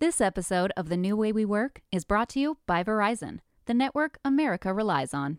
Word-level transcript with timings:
This 0.00 0.22
episode 0.22 0.72
of 0.78 0.88
The 0.88 0.96
New 0.96 1.14
Way 1.14 1.30
We 1.30 1.44
Work 1.44 1.82
is 1.92 2.06
brought 2.06 2.30
to 2.30 2.40
you 2.40 2.56
by 2.66 2.82
Verizon, 2.82 3.40
the 3.66 3.74
network 3.74 4.16
America 4.24 4.72
relies 4.72 5.12
on. 5.12 5.38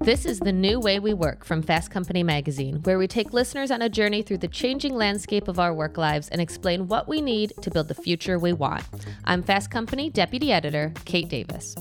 This 0.00 0.24
is 0.24 0.40
the 0.40 0.50
new 0.50 0.80
way 0.80 0.98
we 0.98 1.12
work 1.12 1.44
from 1.44 1.60
Fast 1.60 1.90
Company 1.90 2.22
magazine, 2.22 2.76
where 2.84 2.96
we 2.96 3.06
take 3.06 3.34
listeners 3.34 3.70
on 3.70 3.82
a 3.82 3.90
journey 3.90 4.22
through 4.22 4.38
the 4.38 4.48
changing 4.48 4.94
landscape 4.94 5.46
of 5.46 5.58
our 5.58 5.74
work 5.74 5.98
lives 5.98 6.30
and 6.30 6.40
explain 6.40 6.88
what 6.88 7.06
we 7.06 7.20
need 7.20 7.52
to 7.60 7.70
build 7.70 7.88
the 7.88 7.94
future 7.94 8.38
we 8.38 8.54
want. 8.54 8.84
I'm 9.26 9.42
Fast 9.42 9.70
Company 9.70 10.08
deputy 10.08 10.50
editor 10.50 10.94
Kate 11.04 11.28
Davis. 11.28 11.76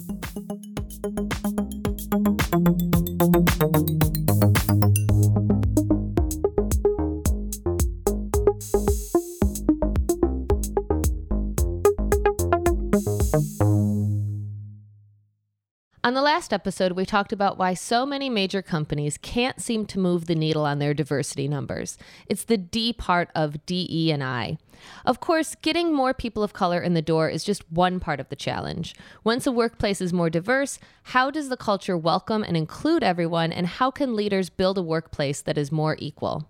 Last 16.41 16.54
episode, 16.54 16.94
we 16.94 17.05
talked 17.05 17.31
about 17.31 17.59
why 17.59 17.76
so 17.76 18.04
many 18.04 18.27
major 18.27 18.63
companies 18.63 19.16
can't 19.16 19.62
seem 19.62 19.86
to 19.86 20.00
move 20.00 20.26
the 20.26 20.34
needle 20.34 20.66
on 20.66 20.80
their 20.80 20.91
diversity 20.91 21.48
numbers. 21.48 22.00
It's 22.26 22.45
the 22.45 22.58
D 22.58 22.94
part 22.94 23.30
of 23.36 23.64
DE 23.67 24.12
and 24.12 24.23
I. 24.23 24.58
Of 25.05 25.20
course, 25.20 25.54
getting 25.62 25.94
more 25.94 26.16
people 26.16 26.41
of 26.41 26.52
color 26.52 26.81
in 26.81 26.95
the 26.95 27.02
door 27.04 27.30
is 27.30 27.44
just 27.44 27.72
one 27.72 28.00
part 28.00 28.20
of 28.20 28.30
the 28.30 28.36
challenge. 28.36 28.95
Once 29.23 29.45
a 29.45 29.52
workplace 29.52 30.02
is 30.02 30.12
more 30.12 30.31
diverse, 30.31 30.80
how 31.04 31.30
does 31.30 31.50
the 31.50 31.58
culture 31.58 31.95
welcome 31.95 32.42
and 32.42 32.58
include 32.58 33.03
everyone, 33.03 33.52
and 33.52 33.67
how 33.67 33.92
can 33.92 34.16
leaders 34.16 34.50
build 34.50 34.80
a 34.80 34.81
workplace 34.81 35.42
that 35.42 35.59
is 35.59 35.72
more 35.72 35.95
equal? 36.00 36.50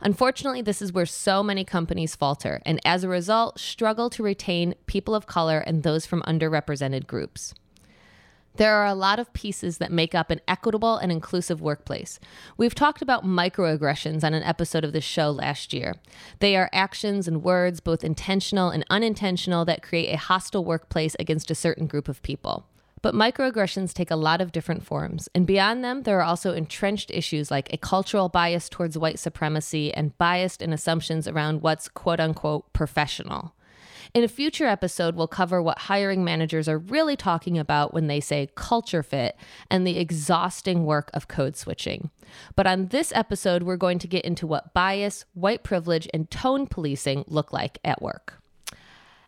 Unfortunately, 0.00 0.62
this 0.62 0.80
is 0.80 0.94
where 0.94 1.04
so 1.04 1.42
many 1.42 1.62
companies 1.62 2.16
falter, 2.16 2.62
and 2.64 2.80
as 2.86 3.04
a 3.04 3.08
result, 3.08 3.60
struggle 3.60 4.08
to 4.08 4.22
retain 4.22 4.76
people 4.86 5.14
of 5.14 5.26
color 5.26 5.58
and 5.58 5.82
those 5.82 6.06
from 6.06 6.22
underrepresented 6.22 7.06
groups. 7.06 7.52
There 8.56 8.74
are 8.74 8.86
a 8.86 8.94
lot 8.94 9.18
of 9.18 9.32
pieces 9.32 9.78
that 9.78 9.92
make 9.92 10.14
up 10.14 10.30
an 10.30 10.40
equitable 10.48 10.96
and 10.96 11.10
inclusive 11.10 11.60
workplace. 11.60 12.18
We've 12.56 12.74
talked 12.74 13.00
about 13.00 13.24
microaggressions 13.24 14.24
on 14.24 14.34
an 14.34 14.42
episode 14.42 14.84
of 14.84 14.92
this 14.92 15.04
show 15.04 15.30
last 15.30 15.72
year. 15.72 15.94
They 16.40 16.56
are 16.56 16.68
actions 16.72 17.28
and 17.28 17.42
words, 17.42 17.80
both 17.80 18.04
intentional 18.04 18.70
and 18.70 18.84
unintentional, 18.90 19.64
that 19.66 19.82
create 19.82 20.12
a 20.12 20.18
hostile 20.18 20.64
workplace 20.64 21.16
against 21.18 21.50
a 21.50 21.54
certain 21.54 21.86
group 21.86 22.08
of 22.08 22.22
people. 22.22 22.66
But 23.02 23.14
microaggressions 23.14 23.94
take 23.94 24.10
a 24.10 24.16
lot 24.16 24.42
of 24.42 24.52
different 24.52 24.84
forms, 24.84 25.28
and 25.34 25.46
beyond 25.46 25.82
them, 25.82 26.02
there 26.02 26.18
are 26.18 26.24
also 26.24 26.52
entrenched 26.52 27.10
issues 27.10 27.50
like 27.50 27.72
a 27.72 27.78
cultural 27.78 28.28
bias 28.28 28.68
towards 28.68 28.98
white 28.98 29.18
supremacy 29.18 29.92
and 29.94 30.16
biased 30.18 30.60
in 30.60 30.72
assumptions 30.72 31.26
around 31.26 31.62
what's 31.62 31.88
quote 31.88 32.20
unquote 32.20 32.70
professional. 32.74 33.54
In 34.12 34.24
a 34.24 34.28
future 34.28 34.66
episode, 34.66 35.14
we'll 35.14 35.28
cover 35.28 35.62
what 35.62 35.78
hiring 35.78 36.24
managers 36.24 36.68
are 36.68 36.78
really 36.78 37.14
talking 37.14 37.56
about 37.56 37.94
when 37.94 38.08
they 38.08 38.18
say 38.18 38.48
culture 38.56 39.04
fit 39.04 39.36
and 39.70 39.86
the 39.86 39.98
exhausting 39.98 40.84
work 40.84 41.10
of 41.14 41.28
code 41.28 41.56
switching. 41.56 42.10
But 42.56 42.66
on 42.66 42.88
this 42.88 43.12
episode, 43.14 43.62
we're 43.62 43.76
going 43.76 44.00
to 44.00 44.08
get 44.08 44.24
into 44.24 44.48
what 44.48 44.74
bias, 44.74 45.26
white 45.34 45.62
privilege, 45.62 46.08
and 46.12 46.28
tone 46.28 46.66
policing 46.66 47.24
look 47.28 47.52
like 47.52 47.78
at 47.84 48.02
work. 48.02 48.34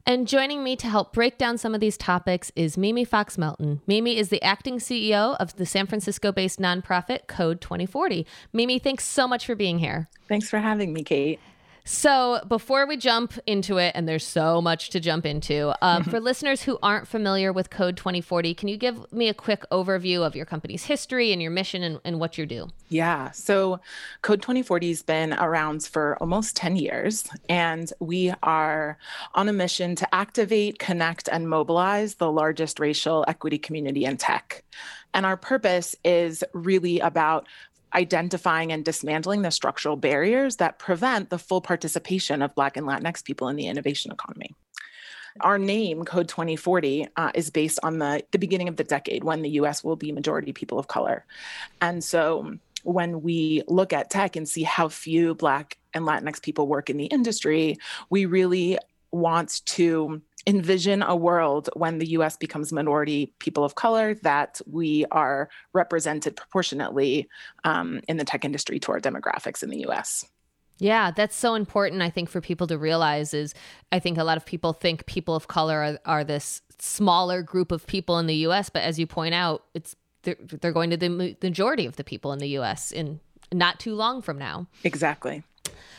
And 0.05 0.27
joining 0.27 0.65
me 0.65 0.75
to 0.77 0.89
help 0.89 1.13
break 1.13 1.39
down 1.39 1.59
some 1.59 1.77
of 1.77 1.81
these 1.81 1.97
topics 1.97 2.51
is 2.57 2.77
Mimi 2.77 3.05
Fox 3.05 3.39
Melton. 3.39 3.83
Mimi 3.87 4.19
is 4.19 4.31
the 4.31 4.43
acting 4.43 4.79
CEO 4.81 5.37
of 5.37 5.55
the 5.55 5.67
San 5.67 5.87
Francisco 5.87 6.33
based 6.33 6.59
nonprofit 6.59 7.29
Code 7.29 7.61
2040. 7.61 8.27
Mimi, 8.53 8.81
thanks 8.81 9.05
so 9.05 9.29
much 9.29 9.47
for 9.47 9.55
being 9.55 9.79
here. 9.79 10.09
Thanks 10.27 10.51
for 10.51 10.59
having 10.59 10.93
me, 10.93 11.05
Kate. 11.05 11.39
So, 11.85 12.41
before 12.47 12.87
we 12.87 12.97
jump 12.97 13.33
into 13.45 13.79
it, 13.79 13.93
and 13.97 14.09
there's 14.09 14.25
so 14.25 14.63
much 14.63 14.91
to 14.91 15.01
jump 15.01 15.27
into, 15.27 15.75
um, 15.85 16.05
for 16.05 16.21
listeners 16.21 16.63
who 16.63 16.79
aren't 16.81 17.09
familiar 17.09 17.53
with 17.53 17.71
Code 17.71 17.97
2040, 17.97 18.55
can 18.55 18.69
you 18.69 18.77
give 18.77 19.13
me 19.13 19.29
a 19.29 19.35
quick 19.35 19.65
overview 19.73 20.25
of 20.25 20.37
your 20.37 20.47
company's 20.47 20.85
history 20.85 21.33
and 21.33 21.43
your 21.43 21.51
mission 21.51 21.83
and, 21.83 22.01
and 22.05 22.21
what 22.21 22.39
you 22.39 22.47
do? 22.47 22.69
Yeah. 22.89 23.33
So, 23.33 23.81
Code 24.23 24.43
2040 24.43 24.89
has 24.89 25.03
been 25.03 25.35
around 25.35 25.85
for 25.85 26.17
almost 26.19 26.55
10 26.55 26.77
years, 26.77 27.29
and 27.49 27.93
we 27.99 28.33
are 28.45 28.97
on 29.35 29.49
a 29.49 29.53
mission 29.53 29.97
to 29.97 30.15
activate, 30.15 30.79
connect, 30.79 31.29
and 31.33 31.49
mobilize 31.49 32.15
the 32.15 32.31
largest 32.31 32.79
racial 32.79 33.25
equity 33.27 33.59
community 33.59 34.05
in 34.05 34.19
tech. 34.19 34.63
And 35.15 35.27
our 35.27 35.37
purpose 35.37 35.95
is 36.05 36.43
really 36.55 37.01
about 37.01 37.47
identifying 37.95 38.73
and 38.73 38.85
dismantling 38.85 39.43
the 39.43 39.51
structural 39.51 39.97
barriers 39.97 40.57
that 40.57 40.79
prevent 40.79 41.31
the 41.31 41.39
full 41.39 41.61
participation 41.61 42.43
of 42.43 42.55
Black 42.55 42.77
and 42.77 42.87
Latinx 42.87 43.25
people 43.25 43.49
in 43.49 43.57
the 43.57 43.67
innovation 43.67 44.13
economy. 44.13 44.55
Our 45.41 45.59
name, 45.59 46.05
Code 46.05 46.29
2040, 46.29 47.09
uh, 47.17 47.31
is 47.35 47.51
based 47.51 47.79
on 47.83 47.99
the, 47.99 48.23
the 48.33 48.39
beginning 48.39 48.69
of 48.69 48.77
the 48.77 48.85
decade 48.85 49.25
when 49.25 49.43
the 49.43 49.51
US 49.51 49.83
will 49.83 49.97
be 49.97 50.13
majority 50.13 50.53
people 50.53 50.79
of 50.79 50.89
color. 50.89 51.25
And 51.81 52.05
so 52.05 52.59
when 52.83 53.23
we 53.23 53.63
look 53.69 53.93
at 53.93 54.11
tech 54.11 54.37
and 54.37 54.49
see 54.49 54.63
how 54.63 54.89
few 54.89 55.35
Black 55.35 55.79
and 55.95 56.05
Latinx 56.05 56.43
people 56.43 56.67
work 56.67 56.91
in 56.91 56.97
the 56.97 57.07
industry, 57.07 57.79
we 58.11 58.27
really 58.27 58.79
want 59.11 59.65
to 59.67 60.21
envision 60.47 61.03
a 61.03 61.15
world 61.15 61.71
when 61.75 61.99
the 61.99 62.11
US 62.11 62.37
becomes 62.37 62.73
minority 62.73 63.33
people 63.39 63.65
of 63.65 63.75
color 63.75 64.15
that 64.23 64.61
we 64.67 65.05
are 65.11 65.49
represented 65.73 66.37
proportionately 66.37 67.29
um, 67.65 68.01
in 68.09 68.17
the 68.17 68.25
tech 68.25 68.45
industry 68.45 68.79
to 68.81 68.93
our 68.93 69.01
demographics 69.01 69.63
in 69.63 69.71
the 69.71 69.87
US. 69.89 70.25
Yeah, 70.79 71.13
that's 71.13 71.37
so 71.37 71.55
important, 71.55 72.03
I 72.03 72.11
think, 72.11 72.29
for 72.29 72.41
people 72.41 72.67
to 72.67 72.77
realize 72.77 73.35
is 73.35 73.55
I 73.93 74.01
think 74.01 74.19
a 74.19 74.25
lot 74.25 74.37
of 74.37 74.45
people 74.45 74.73
think 74.73 75.07
people 75.07 75.37
of 75.37 75.47
color 75.47 75.79
are, 75.79 75.99
are 76.05 76.25
this 76.25 76.61
smaller 76.79 77.43
group 77.43 77.71
of 77.71 77.87
people 77.87 78.19
in 78.19 78.27
the 78.27 78.35
US, 78.47 78.69
but 78.69 78.83
as 78.83 78.99
you 78.99 79.07
point 79.07 79.35
out, 79.35 79.65
it's 79.75 79.95
they're, 80.23 80.37
they're 80.41 80.73
going 80.73 80.91
to 80.91 80.97
the 80.97 81.37
majority 81.43 81.87
of 81.87 81.97
the 81.97 82.05
people 82.05 82.33
in 82.33 82.39
the 82.39 82.59
US 82.59 82.91
in 82.91 83.21
not 83.53 83.79
too 83.79 83.95
long 83.95 84.23
from 84.23 84.39
now. 84.39 84.67
Exactly. 84.83 85.43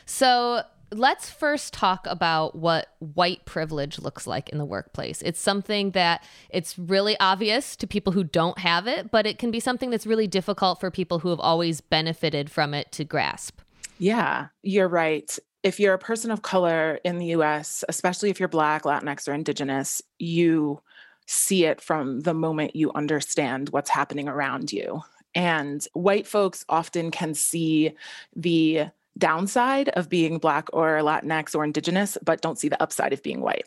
So 0.06 0.64
let's 0.94 1.30
first 1.30 1.74
talk 1.74 2.06
about 2.08 2.56
what 2.56 2.90
white 3.00 3.46
privilege 3.46 4.00
looks 4.00 4.26
like 4.28 4.50
in 4.50 4.58
the 4.58 4.66
workplace. 4.66 5.22
It's 5.22 5.40
something 5.40 5.92
that 5.92 6.24
it's 6.50 6.78
really 6.78 7.18
obvious 7.20 7.76
to 7.78 7.88
people 7.88 8.14
who 8.14 8.24
don't 8.24 8.59
have 8.59 8.88
it, 8.88 9.12
but 9.12 9.26
it 9.26 9.38
can 9.38 9.52
be 9.52 9.59
something 9.59 9.90
that's 9.90 10.08
really 10.08 10.28
difficult 10.28 10.80
for 10.80 10.92
people 10.92 11.20
who 11.20 11.30
have 11.30 11.40
always 11.40 11.81
benefited 11.81 12.50
from 12.50 12.74
it 12.74 12.92
to 12.94 13.04
grasp. 13.04 13.59
Yeah, 13.98 14.48
you're 14.62 14.88
right. 14.88 15.38
If 15.64 15.80
you're 15.80 15.94
a 15.94 16.00
person 16.00 16.31
of 16.31 16.42
color 16.42 17.00
in 17.04 17.18
the 17.20 17.28
US, 17.28 17.84
especially 17.88 18.30
if 18.30 18.40
you're 18.40 18.50
Black, 18.50 18.84
Latinx, 18.84 19.28
or 19.28 19.34
Indigenous, 19.34 20.02
you 20.20 20.81
see 21.25 21.66
it 21.66 21.80
from 21.80 22.22
the 22.22 22.34
moment 22.34 22.75
you 22.75 22.92
understand 22.94 23.70
what's 23.70 23.90
happening 23.90 24.28
around 24.28 24.74
you. 24.74 25.02
And 25.36 25.86
white 25.94 26.28
folks 26.28 26.66
often 26.70 27.12
can 27.12 27.34
see 27.34 27.94
the 28.36 28.88
downside 29.18 29.90
of 29.90 30.09
being 30.09 30.38
Black 30.38 30.69
or 30.74 31.00
Latinx 31.00 31.56
or 31.56 31.63
Indigenous, 31.63 32.18
but 32.24 32.41
don't 32.41 32.59
see 32.59 32.69
the 32.69 32.81
upside 32.81 33.13
of 33.13 33.24
being 33.24 33.41
white. 33.41 33.66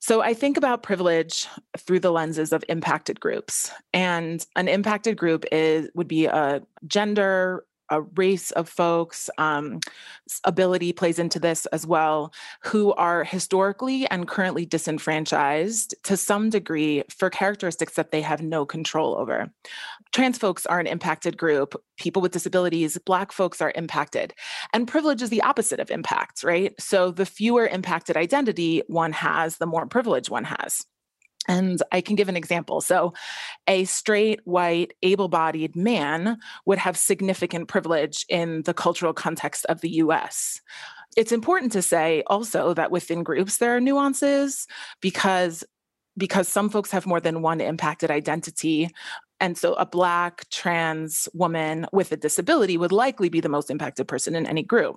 So 0.00 0.20
I 0.20 0.34
think 0.34 0.58
about 0.58 0.82
privilege 0.82 1.48
through 1.78 2.00
the 2.00 2.12
lenses 2.12 2.52
of 2.52 2.62
impacted 2.68 3.20
groups. 3.20 3.70
And 3.94 4.44
an 4.54 4.68
impacted 4.68 5.16
group 5.16 5.46
is 5.50 5.88
would 5.94 6.08
be 6.08 6.26
a 6.26 6.62
gender, 6.86 7.64
race 8.02 8.50
of 8.52 8.68
folks, 8.68 9.30
um, 9.38 9.80
ability 10.44 10.92
plays 10.92 11.18
into 11.18 11.38
this 11.38 11.66
as 11.66 11.86
well, 11.86 12.32
who 12.62 12.92
are 12.94 13.24
historically 13.24 14.06
and 14.08 14.28
currently 14.28 14.66
disenfranchised 14.66 15.94
to 16.04 16.16
some 16.16 16.50
degree 16.50 17.02
for 17.08 17.30
characteristics 17.30 17.94
that 17.94 18.10
they 18.10 18.22
have 18.22 18.42
no 18.42 18.64
control 18.64 19.16
over. 19.16 19.50
Trans 20.12 20.38
folks 20.38 20.66
are 20.66 20.80
an 20.80 20.86
impacted 20.86 21.36
group, 21.36 21.74
people 21.98 22.22
with 22.22 22.32
disabilities, 22.32 22.98
Black 22.98 23.32
folks 23.32 23.60
are 23.60 23.72
impacted. 23.74 24.32
And 24.72 24.88
privilege 24.88 25.22
is 25.22 25.30
the 25.30 25.42
opposite 25.42 25.80
of 25.80 25.90
impact, 25.90 26.44
right? 26.44 26.72
So 26.80 27.10
the 27.10 27.26
fewer 27.26 27.66
impacted 27.66 28.16
identity 28.16 28.82
one 28.86 29.12
has, 29.12 29.56
the 29.58 29.66
more 29.66 29.86
privilege 29.86 30.30
one 30.30 30.44
has. 30.44 30.86
And 31.48 31.82
I 31.92 32.00
can 32.00 32.16
give 32.16 32.28
an 32.28 32.36
example. 32.36 32.80
So, 32.80 33.12
a 33.66 33.84
straight, 33.84 34.40
white, 34.44 34.94
able 35.02 35.28
bodied 35.28 35.76
man 35.76 36.38
would 36.66 36.78
have 36.78 36.96
significant 36.96 37.68
privilege 37.68 38.24
in 38.28 38.62
the 38.62 38.74
cultural 38.74 39.12
context 39.12 39.66
of 39.66 39.80
the 39.80 39.90
US. 39.90 40.60
It's 41.16 41.32
important 41.32 41.72
to 41.72 41.82
say 41.82 42.22
also 42.26 42.74
that 42.74 42.90
within 42.90 43.22
groups 43.22 43.58
there 43.58 43.76
are 43.76 43.80
nuances 43.80 44.66
because 45.00 45.64
because 46.16 46.48
some 46.48 46.68
folks 46.68 46.92
have 46.92 47.06
more 47.06 47.20
than 47.20 47.42
one 47.42 47.60
impacted 47.60 48.10
identity 48.10 48.88
And 49.44 49.58
so 49.58 49.74
a 49.74 49.84
Black 49.84 50.48
trans 50.48 51.28
woman 51.34 51.84
with 51.92 52.10
a 52.12 52.16
disability 52.16 52.78
would 52.78 52.92
likely 52.92 53.28
be 53.28 53.40
the 53.40 53.50
most 53.50 53.70
impacted 53.70 54.08
person 54.08 54.34
in 54.34 54.46
any 54.46 54.62
group. 54.62 54.96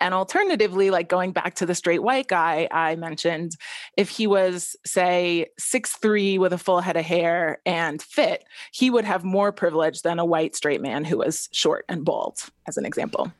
And 0.00 0.14
alternatively, 0.14 0.90
like 0.90 1.08
going 1.08 1.32
back 1.32 1.56
to 1.56 1.66
the 1.66 1.74
straight 1.74 2.04
white 2.04 2.28
guy 2.28 2.68
I 2.70 2.94
mentioned, 2.94 3.56
if 3.96 4.08
he 4.08 4.28
was, 4.28 4.76
say, 4.86 5.48
six 5.58 5.96
three 5.96 6.38
with 6.38 6.52
a 6.52 6.58
full 6.58 6.80
head 6.80 6.96
of 6.96 7.04
hair 7.04 7.58
and 7.66 8.00
fit, 8.00 8.44
he 8.70 8.88
would 8.88 9.04
have 9.04 9.24
more 9.24 9.50
privilege 9.50 10.02
than 10.02 10.20
a 10.20 10.24
white 10.24 10.54
straight 10.54 10.80
man 10.80 11.04
who 11.04 11.18
was 11.18 11.48
short 11.50 11.84
and 11.88 12.04
bald, 12.04 12.38
as 12.68 12.76
an 12.76 12.86
example. 12.86 13.32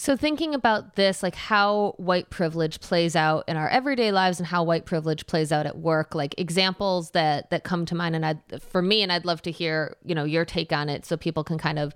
So 0.00 0.16
thinking 0.16 0.54
about 0.54 0.96
this, 0.96 1.22
like 1.22 1.34
how 1.34 1.92
white 1.98 2.30
privilege 2.30 2.80
plays 2.80 3.14
out 3.14 3.44
in 3.46 3.58
our 3.58 3.68
everyday 3.68 4.12
lives 4.12 4.40
and 4.40 4.46
how 4.46 4.64
white 4.64 4.86
privilege 4.86 5.26
plays 5.26 5.52
out 5.52 5.66
at 5.66 5.76
work, 5.76 6.14
like 6.14 6.34
examples 6.38 7.10
that 7.10 7.50
that 7.50 7.64
come 7.64 7.84
to 7.84 7.94
mind 7.94 8.16
and 8.16 8.24
I 8.24 8.36
for 8.60 8.80
me 8.80 9.02
and 9.02 9.12
I'd 9.12 9.26
love 9.26 9.42
to 9.42 9.50
hear, 9.50 9.98
you 10.02 10.14
know, 10.14 10.24
your 10.24 10.46
take 10.46 10.72
on 10.72 10.88
it 10.88 11.04
so 11.04 11.18
people 11.18 11.44
can 11.44 11.58
kind 11.58 11.78
of 11.78 11.92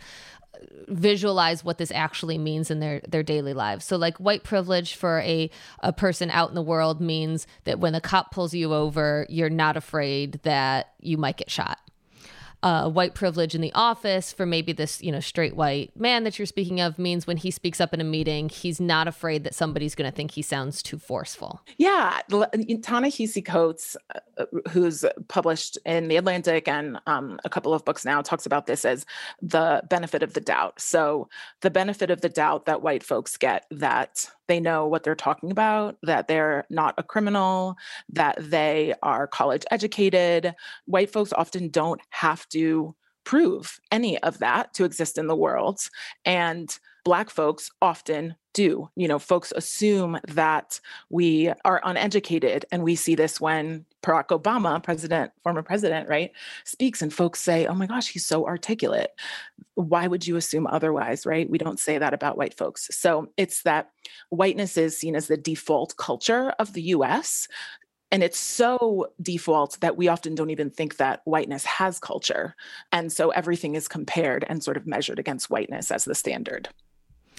uh, 0.52 0.58
visualize 0.88 1.64
what 1.64 1.78
this 1.78 1.90
actually 1.92 2.36
means 2.36 2.70
in 2.70 2.80
their 2.80 3.00
their 3.08 3.22
daily 3.22 3.54
lives. 3.54 3.86
So 3.86 3.96
like 3.96 4.18
white 4.18 4.44
privilege 4.44 4.96
for 4.96 5.20
a 5.20 5.48
a 5.80 5.94
person 5.94 6.28
out 6.28 6.50
in 6.50 6.54
the 6.54 6.60
world 6.60 7.00
means 7.00 7.46
that 7.64 7.80
when 7.80 7.94
the 7.94 8.02
cop 8.02 8.32
pulls 8.32 8.52
you 8.52 8.74
over, 8.74 9.24
you're 9.30 9.48
not 9.48 9.78
afraid 9.78 10.40
that 10.42 10.92
you 11.00 11.16
might 11.16 11.38
get 11.38 11.50
shot 11.50 11.78
uh, 12.64 12.88
white 12.88 13.14
privilege 13.14 13.54
in 13.54 13.60
the 13.60 13.70
office 13.74 14.32
for 14.32 14.46
maybe 14.46 14.72
this 14.72 15.02
you 15.02 15.12
know 15.12 15.20
straight 15.20 15.54
white 15.54 15.90
man 16.00 16.24
that 16.24 16.38
you're 16.38 16.46
speaking 16.46 16.80
of 16.80 16.98
means 16.98 17.26
when 17.26 17.36
he 17.36 17.50
speaks 17.50 17.78
up 17.78 17.92
in 17.92 18.00
a 18.00 18.04
meeting 18.04 18.48
he's 18.48 18.80
not 18.80 19.06
afraid 19.06 19.44
that 19.44 19.54
somebody's 19.54 19.94
going 19.94 20.10
to 20.10 20.16
think 20.16 20.30
he 20.30 20.40
sounds 20.40 20.82
too 20.82 20.98
forceful 20.98 21.60
yeah 21.76 22.20
ta-nehisi 22.30 23.44
coates 23.44 23.98
uh, 24.38 24.46
who's 24.70 25.04
published 25.28 25.76
in 25.84 26.08
the 26.08 26.16
atlantic 26.16 26.66
and 26.66 26.98
um, 27.06 27.38
a 27.44 27.50
couple 27.50 27.74
of 27.74 27.84
books 27.84 28.02
now 28.02 28.22
talks 28.22 28.46
about 28.46 28.64
this 28.64 28.86
as 28.86 29.04
the 29.42 29.82
benefit 29.90 30.22
of 30.22 30.32
the 30.32 30.40
doubt 30.40 30.80
so 30.80 31.28
the 31.60 31.70
benefit 31.70 32.10
of 32.10 32.22
the 32.22 32.30
doubt 32.30 32.64
that 32.64 32.80
white 32.80 33.02
folks 33.02 33.36
get 33.36 33.66
that 33.70 34.30
they 34.46 34.60
know 34.60 34.86
what 34.86 35.02
they're 35.02 35.14
talking 35.14 35.50
about, 35.50 35.96
that 36.02 36.28
they're 36.28 36.66
not 36.68 36.94
a 36.98 37.02
criminal, 37.02 37.76
that 38.10 38.36
they 38.38 38.94
are 39.02 39.26
college 39.26 39.64
educated. 39.70 40.54
White 40.86 41.10
folks 41.10 41.32
often 41.32 41.68
don't 41.68 42.00
have 42.10 42.48
to 42.54 42.94
prove 43.24 43.80
any 43.90 44.18
of 44.22 44.38
that 44.38 44.74
to 44.74 44.84
exist 44.84 45.18
in 45.18 45.26
the 45.26 45.36
world. 45.36 45.80
And 46.24 46.76
Black 47.04 47.28
folks 47.28 47.70
often 47.82 48.34
do. 48.54 48.88
You 48.96 49.08
know, 49.08 49.18
folks 49.18 49.52
assume 49.54 50.18
that 50.28 50.80
we 51.10 51.52
are 51.64 51.82
uneducated. 51.84 52.64
And 52.72 52.82
we 52.82 52.94
see 52.96 53.14
this 53.14 53.40
when 53.40 53.84
Barack 54.02 54.28
Obama, 54.28 54.82
president, 54.82 55.32
former 55.42 55.62
president, 55.62 56.08
right, 56.08 56.30
speaks 56.64 57.02
and 57.02 57.12
folks 57.12 57.40
say, 57.40 57.66
oh 57.66 57.74
my 57.74 57.86
gosh, 57.86 58.08
he's 58.08 58.24
so 58.24 58.46
articulate. 58.46 59.10
Why 59.74 60.06
would 60.06 60.26
you 60.26 60.36
assume 60.36 60.66
otherwise, 60.66 61.26
right? 61.26 61.50
We 61.50 61.58
don't 61.58 61.80
say 61.80 61.98
that 61.98 62.14
about 62.14 62.38
white 62.38 62.54
folks. 62.54 62.88
So 62.92 63.28
it's 63.36 63.62
that 63.62 63.90
whiteness 64.30 64.78
is 64.78 64.98
seen 64.98 65.16
as 65.16 65.26
the 65.26 65.36
default 65.36 65.96
culture 65.96 66.50
of 66.58 66.72
the 66.72 66.82
US. 66.82 67.48
And 68.10 68.22
it's 68.22 68.38
so 68.38 69.12
default 69.20 69.80
that 69.80 69.96
we 69.96 70.08
often 70.08 70.34
don't 70.34 70.50
even 70.50 70.70
think 70.70 70.98
that 70.98 71.20
whiteness 71.24 71.64
has 71.64 71.98
culture. 71.98 72.54
And 72.92 73.12
so 73.12 73.30
everything 73.30 73.74
is 73.74 73.88
compared 73.88 74.44
and 74.48 74.62
sort 74.62 74.76
of 74.76 74.86
measured 74.86 75.18
against 75.18 75.50
whiteness 75.50 75.90
as 75.90 76.04
the 76.04 76.14
standard. 76.14 76.68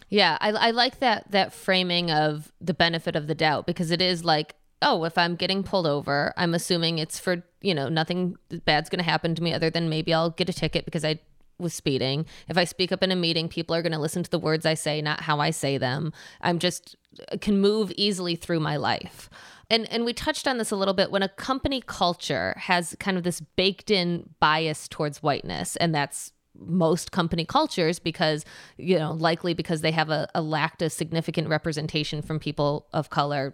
Yeah, 0.10 0.38
I, 0.42 0.52
I 0.52 0.72
like 0.72 1.00
that 1.00 1.32
that 1.32 1.54
framing 1.54 2.12
of 2.12 2.52
the 2.62 2.74
benefit 2.74 3.16
of 3.16 3.28
the 3.28 3.36
doubt 3.36 3.66
because 3.66 3.92
it 3.92 4.02
is 4.02 4.24
like, 4.24 4.56
oh, 4.82 5.04
if 5.04 5.18
I'm 5.18 5.36
getting 5.36 5.64
pulled 5.64 5.88
over, 5.88 6.34
I'm 6.38 6.54
assuming 6.54 7.00
it's 7.00 7.20
for 7.20 7.44
you 7.62 7.74
know 7.74 7.90
nothing 7.90 8.36
bad's 8.66 8.90
going 8.90 9.00
to 9.00 9.10
happen 9.10 9.34
to 9.36 9.42
me 9.44 9.54
other 9.54 9.70
than 9.70 9.90
maybe 9.90 10.14
I'll 10.14 10.30
get 10.30 10.50
a 10.50 10.54
ticket 10.54 10.86
because 10.86 11.04
I 11.04 11.20
was 11.58 11.74
speeding. 11.74 12.26
If 12.50 12.58
I 12.58 12.64
speak 12.64 12.92
up 12.92 13.04
in 13.04 13.12
a 13.12 13.16
meeting, 13.16 13.48
people 13.48 13.76
are 13.76 13.82
going 13.82 13.92
to 13.94 14.00
listen 14.00 14.24
to 14.24 14.30
the 14.30 14.40
words 14.40 14.66
I 14.66 14.74
say, 14.74 15.02
not 15.02 15.22
how 15.22 15.40
I 15.40 15.52
say 15.52 15.78
them. 15.78 16.14
I'm 16.42 16.60
just 16.60 16.96
uh, 17.32 17.38
can 17.40 17.60
move 17.60 17.92
easily 17.96 18.36
through 18.36 18.60
my 18.60 18.78
life. 18.78 19.30
And 19.70 19.92
and 19.92 20.06
we 20.06 20.14
touched 20.14 20.48
on 20.48 20.58
this 20.58 20.72
a 20.72 20.76
little 20.76 20.94
bit 20.94 21.12
when 21.12 21.24
a 21.24 21.30
company 21.30 21.82
culture 21.86 22.56
has 22.58 22.96
kind 23.00 23.18
of 23.18 23.24
this 23.24 23.40
baked 23.42 23.90
in 23.90 24.30
bias 24.40 24.88
towards 24.88 25.24
whiteness 25.24 25.76
and 25.78 25.94
that's 25.94 26.32
most 26.58 27.12
company 27.12 27.46
cultures 27.46 28.00
because 28.00 28.46
you 28.78 28.98
know 28.98 29.12
likely 29.12 29.54
because 29.54 29.82
they 29.82 29.92
have 29.92 30.10
a, 30.10 30.28
a 30.36 30.72
a 30.80 30.90
significant 30.90 31.50
representation 31.50 32.22
from 32.22 32.40
people 32.40 32.88
of 32.94 33.10
color 33.10 33.54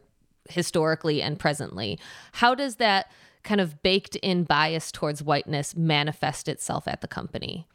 historically 0.49 1.21
and 1.21 1.39
presently 1.39 1.99
how 2.33 2.53
does 2.53 2.75
that 2.75 3.09
kind 3.43 3.61
of 3.61 3.81
baked 3.81 4.15
in 4.17 4.43
bias 4.43 4.91
towards 4.91 5.23
whiteness 5.23 5.75
manifest 5.75 6.47
itself 6.47 6.87
at 6.87 7.01
the 7.01 7.07
company 7.07 7.67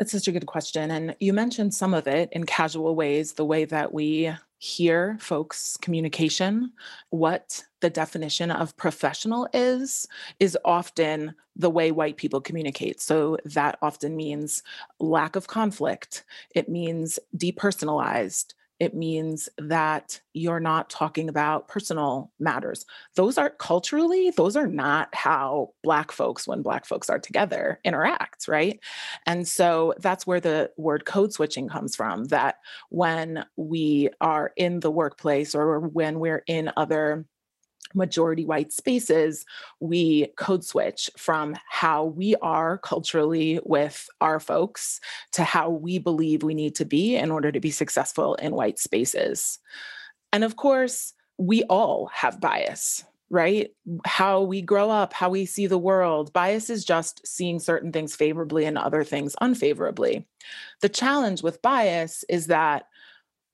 that's 0.00 0.12
such 0.12 0.28
a 0.28 0.32
good 0.32 0.46
question 0.46 0.90
and 0.90 1.14
you 1.20 1.30
mentioned 1.34 1.74
some 1.74 1.92
of 1.92 2.06
it 2.06 2.30
in 2.32 2.46
casual 2.46 2.96
ways 2.96 3.34
the 3.34 3.44
way 3.44 3.66
that 3.66 3.92
we 3.92 4.32
hear 4.60 5.16
folks 5.20 5.78
communication. 5.78 6.72
What 7.08 7.62
the 7.80 7.90
definition 7.90 8.50
of 8.50 8.76
professional 8.76 9.48
is 9.54 10.06
is 10.38 10.56
often 10.64 11.34
the 11.56 11.70
way 11.70 11.90
white 11.90 12.18
people 12.18 12.40
communicate. 12.40 13.00
So 13.00 13.38
that 13.44 13.78
often 13.82 14.16
means 14.16 14.62
lack 14.98 15.34
of 15.34 15.48
conflict. 15.48 16.24
It 16.54 16.68
means 16.68 17.18
depersonalized 17.36 18.54
it 18.80 18.94
means 18.94 19.48
that 19.58 20.18
you're 20.32 20.58
not 20.58 20.88
talking 20.88 21.28
about 21.28 21.68
personal 21.68 22.32
matters. 22.40 22.86
Those 23.14 23.36
are 23.36 23.50
culturally, 23.50 24.30
those 24.30 24.56
are 24.56 24.66
not 24.66 25.14
how 25.14 25.74
Black 25.82 26.10
folks, 26.10 26.48
when 26.48 26.62
Black 26.62 26.86
folks 26.86 27.10
are 27.10 27.18
together, 27.18 27.78
interact, 27.84 28.48
right? 28.48 28.80
And 29.26 29.46
so 29.46 29.94
that's 29.98 30.26
where 30.26 30.40
the 30.40 30.70
word 30.78 31.04
code 31.04 31.32
switching 31.32 31.68
comes 31.68 31.94
from 31.94 32.24
that 32.26 32.56
when 32.88 33.44
we 33.56 34.08
are 34.20 34.52
in 34.56 34.80
the 34.80 34.90
workplace 34.90 35.54
or 35.54 35.80
when 35.80 36.18
we're 36.18 36.42
in 36.46 36.72
other 36.76 37.26
majority 37.94 38.44
white 38.44 38.72
spaces, 38.72 39.44
we 39.80 40.28
code 40.36 40.64
switch 40.64 41.10
from 41.16 41.56
how 41.68 42.04
we 42.04 42.34
are 42.36 42.78
culturally 42.78 43.60
with 43.64 44.08
our 44.20 44.40
folks 44.40 45.00
to 45.32 45.44
how 45.44 45.70
we 45.70 45.98
believe 45.98 46.42
we 46.42 46.54
need 46.54 46.74
to 46.76 46.84
be 46.84 47.16
in 47.16 47.30
order 47.30 47.50
to 47.52 47.60
be 47.60 47.70
successful 47.70 48.34
in 48.36 48.54
white 48.54 48.78
spaces. 48.78 49.58
And 50.32 50.44
of 50.44 50.56
course, 50.56 51.12
we 51.38 51.62
all 51.64 52.10
have 52.12 52.40
bias, 52.40 53.04
right? 53.30 53.70
How 54.04 54.42
we 54.42 54.62
grow 54.62 54.90
up, 54.90 55.12
how 55.12 55.30
we 55.30 55.46
see 55.46 55.66
the 55.66 55.78
world. 55.78 56.32
Bias 56.32 56.70
is 56.70 56.84
just 56.84 57.26
seeing 57.26 57.58
certain 57.58 57.92
things 57.92 58.14
favorably 58.14 58.64
and 58.64 58.76
other 58.76 59.04
things 59.04 59.34
unfavorably. 59.40 60.28
The 60.82 60.88
challenge 60.88 61.42
with 61.42 61.62
bias 61.62 62.24
is 62.28 62.48
that 62.48 62.84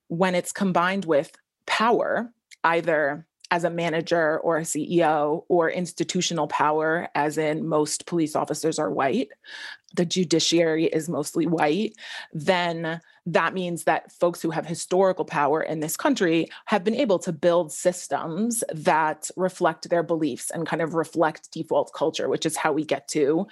when 0.09 0.35
it's 0.35 0.53
combined 0.53 1.05
with 1.05 1.33
power, 1.67 2.33
either 2.65 3.27
as 3.51 3.65
a 3.65 3.71
manager 3.71 4.39
or 4.39 4.59
a 4.59 4.63
CEO 4.63 5.45
or 5.49 5.71
institutional 5.71 6.49
power, 6.49 7.09
as 7.15 7.39
in 7.39 7.67
most 7.67 8.07
police 8.07 8.35
officers 8.35 8.79
are 8.79 8.91
white, 8.91 9.31
the 9.95 10.05
judiciary 10.05 10.87
is 10.87 11.09
mostly 11.09 11.47
white, 11.47 11.95
then 12.33 13.01
that 13.27 13.55
means 13.55 13.85
that 13.85 14.13
folks 14.13 14.41
who 14.41 14.51
have 14.51 14.67
historical 14.67 15.25
power 15.25 15.61
in 15.61 15.81
this 15.81 15.97
country 15.97 16.49
have 16.67 16.85
been 16.85 16.95
able 16.95 17.19
to 17.19 17.33
build 17.33 17.73
systems 17.73 18.63
that 18.73 19.31
reflect 19.37 19.89
their 19.91 20.05
beliefs 20.05 20.51
and 20.51 20.67
kind 20.67 20.81
of 20.81 20.95
reflect 20.95 21.51
default 21.51 21.93
culture, 21.93 22.29
which 22.29 22.47
is 22.47 22.57
how 22.57 22.73
we 22.73 22.85
get 22.85 23.09
to 23.09 23.47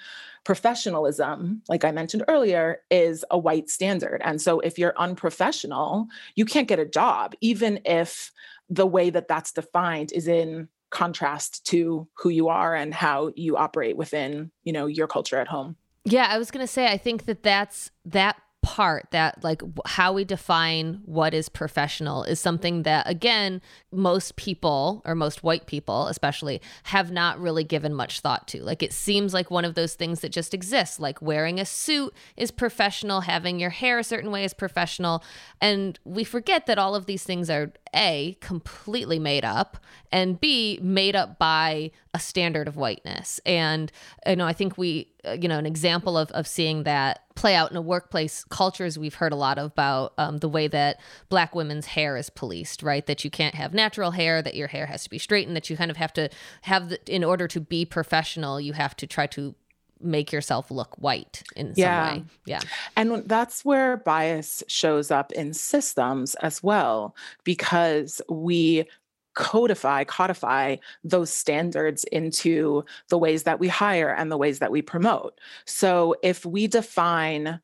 professionalism, 0.45 1.63
like 1.69 1.85
I 1.85 1.91
mentioned 1.91 2.25
earlier, 2.29 2.81
is 2.91 3.25
a 3.31 3.39
white 3.39 3.69
standard. 3.69 4.21
And 4.25 4.41
so 4.41 4.61
if 4.61 4.79
you're 4.79 4.95
unprofessional, 4.97 6.07
you 6.37 6.45
can't 6.45 6.69
get 6.69 6.79
a 6.79 6.85
job, 6.85 7.35
even 7.41 7.81
if 7.85 8.31
the 8.69 8.87
way 8.87 9.11
that 9.11 9.29
that's 9.29 9.53
defined 9.53 10.13
is 10.13 10.29
in 10.29 10.69
contrast 10.91 11.67
to 11.67 12.09
who 12.19 12.29
you 12.29 12.49
are 12.49 12.75
and 12.75 12.95
how 12.95 13.33
you 13.35 13.57
operate 13.57 13.97
within 13.97 14.51
you 14.63 14.73
know 14.73 14.87
your 14.87 15.09
culture 15.09 15.39
at 15.39 15.49
home. 15.49 15.77
Yeah 16.05 16.27
i 16.31 16.39
was 16.39 16.51
going 16.51 16.65
to 16.65 16.71
say 16.73 16.87
i 16.87 16.97
think 16.97 17.25
that 17.25 17.43
that's 17.43 17.91
that 18.05 18.37
part 18.65 19.07
that 19.11 19.45
like 19.45 19.61
how 19.85 20.15
we 20.15 20.25
define 20.25 20.99
what 21.05 21.35
is 21.35 21.51
professional 21.51 22.25
is 22.25 22.41
something 22.41 22.83
that 22.85 23.07
again 23.07 23.61
most 23.93 24.37
people 24.37 25.03
or 25.05 25.15
most 25.15 25.43
white 25.43 25.67
people 25.67 26.07
especially 26.07 26.63
have 26.85 27.13
not 27.13 27.39
really 27.39 27.63
given 27.63 27.93
much 27.93 28.21
thought 28.21 28.49
to. 28.49 28.63
Like 28.63 28.83
it 28.83 28.95
seems 28.95 29.35
like 29.35 29.51
one 29.51 29.67
of 29.67 29.75
those 29.75 29.95
things 29.95 30.21
that 30.21 30.31
just 30.31 30.55
exists 30.55 30.99
like 30.99 31.21
wearing 31.21 31.61
a 31.61 31.67
suit 31.67 32.15
is 32.39 32.51
professional 32.51 33.21
having 33.21 33.61
your 33.61 33.69
hair 33.69 33.99
a 33.99 34.05
certain 34.05 34.31
way 34.31 34.45
is 34.45 34.55
professional 34.55 35.23
and 35.61 35.99
we 36.05 36.25
forget 36.25 36.65
that 36.65 36.79
all 36.79 36.95
of 36.95 37.05
these 37.05 37.23
things 37.23 37.51
are 37.51 37.71
a, 37.95 38.37
completely 38.41 39.19
made 39.19 39.45
up, 39.45 39.79
and 40.13 40.41
B, 40.41 40.79
made 40.83 41.17
up 41.17 41.39
by 41.39 41.91
a 42.13 42.19
standard 42.19 42.69
of 42.69 42.77
whiteness. 42.77 43.41
And, 43.47 43.91
you 44.27 44.37
know, 44.37 44.47
I 44.47 44.53
think 44.53 44.79
we, 44.79 45.09
uh, 45.25 45.33
you 45.33 45.49
know, 45.49 45.59
an 45.59 45.67
example 45.67 46.17
of, 46.17 46.31
of 46.33 46.47
seeing 46.47 46.85
that 46.85 47.23
play 47.35 47.55
out 47.55 47.71
in 47.71 47.77
a 47.77 47.83
workplace 47.83 48.45
cultures 48.45 48.99
we've 48.99 49.15
heard 49.15 49.33
a 49.33 49.37
lot 49.37 49.59
about 49.59 50.15
um, 50.19 50.39
the 50.39 50.49
way 50.49 50.69
that 50.69 51.01
black 51.29 51.55
women's 51.55 51.87
hair 51.87 52.17
is 52.17 52.31
policed, 52.31 52.83
right? 52.83 53.07
That 53.07 53.25
you 53.25 53.31
can't 53.31 53.55
have 53.55 53.75
natural 53.75 54.13
hair, 54.13 54.43
that 54.43 54.55
your 54.55 54.69
hair 54.69 54.87
has 54.87 55.03
to 55.05 55.11
be 55.11 55.19
straightened, 55.19 55.57
that 55.57 55.69
you 55.69 55.77
kind 55.77 55.91
of 55.91 55.97
have 55.97 56.13
to 56.15 56.29
have, 56.63 56.91
the, 56.91 57.15
in 57.15 57.25
order 57.25 57.49
to 57.49 57.61
be 57.61 57.85
professional, 57.85 58.61
you 58.61 58.73
have 58.75 58.97
to 58.97 59.07
try 59.07 59.27
to 59.29 59.55
make 60.05 60.33
yourself 60.33 60.71
look 60.71 60.95
white 60.99 61.43
in 61.57 61.73
Yeah. 61.77 62.09
some 62.09 62.19
way. 62.19 62.25
Yeah. 62.45 62.61
And 62.97 63.25
that's 63.27 63.65
where 63.65 63.97
bias 63.97 64.63
shows 64.69 65.11
up 65.11 65.33
in 65.33 65.55
systems 65.55 66.35
as 66.37 66.63
well, 66.63 67.17
because 67.43 68.21
we 68.29 68.87
codify, 69.35 70.05
codify 70.05 70.77
those 71.03 71.31
standards 71.31 72.05
into 72.05 72.85
the 73.09 73.19
ways 73.19 73.43
that 73.43 73.59
we 73.59 73.67
hire 73.69 74.11
and 74.11 74.31
the 74.31 74.37
ways 74.37 74.61
that 74.61 74.71
we 74.71 74.81
promote. 74.81 75.41
So 75.65 76.15
if 76.23 76.47
we 76.47 76.69
define 76.69 77.61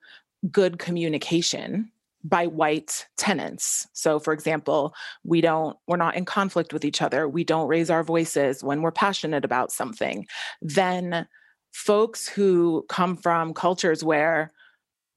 good 0.51 0.79
communication 0.79 1.93
by 2.25 2.47
white 2.47 3.07
tenants. 3.17 3.89
So 3.93 4.19
for 4.19 4.33
example, 4.33 4.95
we 5.25 5.41
don't 5.41 5.79
we're 5.87 5.97
not 5.97 6.17
in 6.17 6.25
conflict 6.27 6.73
with 6.73 6.85
each 6.85 7.01
other. 7.01 7.29
We 7.29 7.45
don't 7.45 7.69
raise 7.69 7.89
our 7.89 8.03
voices 8.03 8.63
when 8.63 8.83
we're 8.83 8.91
passionate 8.91 9.45
about 9.45 9.73
something. 9.73 10.27
Then 10.61 11.27
folks 11.73 12.29
who 12.29 12.85
come 12.89 13.17
from 13.17 13.55
cultures 13.55 14.03
where 14.05 14.51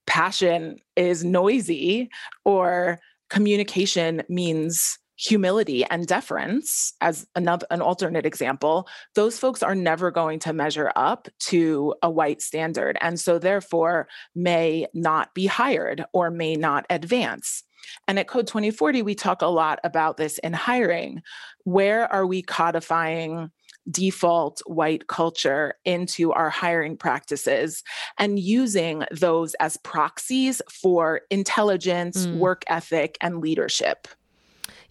passion 0.05 0.77
is 0.95 1.23
noisy 1.23 2.09
or 2.45 2.99
communication 3.29 4.21
means 4.29 4.99
humility 5.15 5.85
and 5.85 6.07
deference 6.07 6.93
as 6.99 7.27
another 7.35 7.67
an 7.69 7.81
alternate 7.81 8.25
example 8.25 8.87
those 9.15 9.37
folks 9.37 9.61
are 9.61 9.75
never 9.75 10.09
going 10.09 10.39
to 10.39 10.51
measure 10.51 10.91
up 10.95 11.27
to 11.39 11.93
a 12.01 12.09
white 12.09 12.41
standard 12.41 12.97
and 12.99 13.19
so 13.19 13.37
therefore 13.37 14.07
may 14.35 14.87
not 14.93 15.33
be 15.33 15.45
hired 15.45 16.03
or 16.13 16.29
may 16.31 16.55
not 16.55 16.85
advance. 16.89 17.63
And 18.07 18.17
at 18.17 18.27
code 18.27 18.47
2040 18.47 19.01
we 19.03 19.13
talk 19.13 19.41
a 19.41 19.47
lot 19.47 19.79
about 19.83 20.17
this 20.17 20.39
in 20.39 20.53
hiring. 20.53 21.21
Where 21.63 22.11
are 22.11 22.25
we 22.25 22.41
codifying 22.41 23.51
default 23.89 24.61
white 24.65 25.07
culture 25.07 25.75
into 25.85 26.31
our 26.31 26.49
hiring 26.49 26.97
practices 26.97 27.83
and 28.17 28.39
using 28.39 29.03
those 29.11 29.53
as 29.55 29.77
proxies 29.77 30.61
for 30.69 31.21
intelligence, 31.29 32.25
Mm. 32.27 32.37
work 32.37 32.63
ethic, 32.67 33.17
and 33.21 33.39
leadership. 33.39 34.07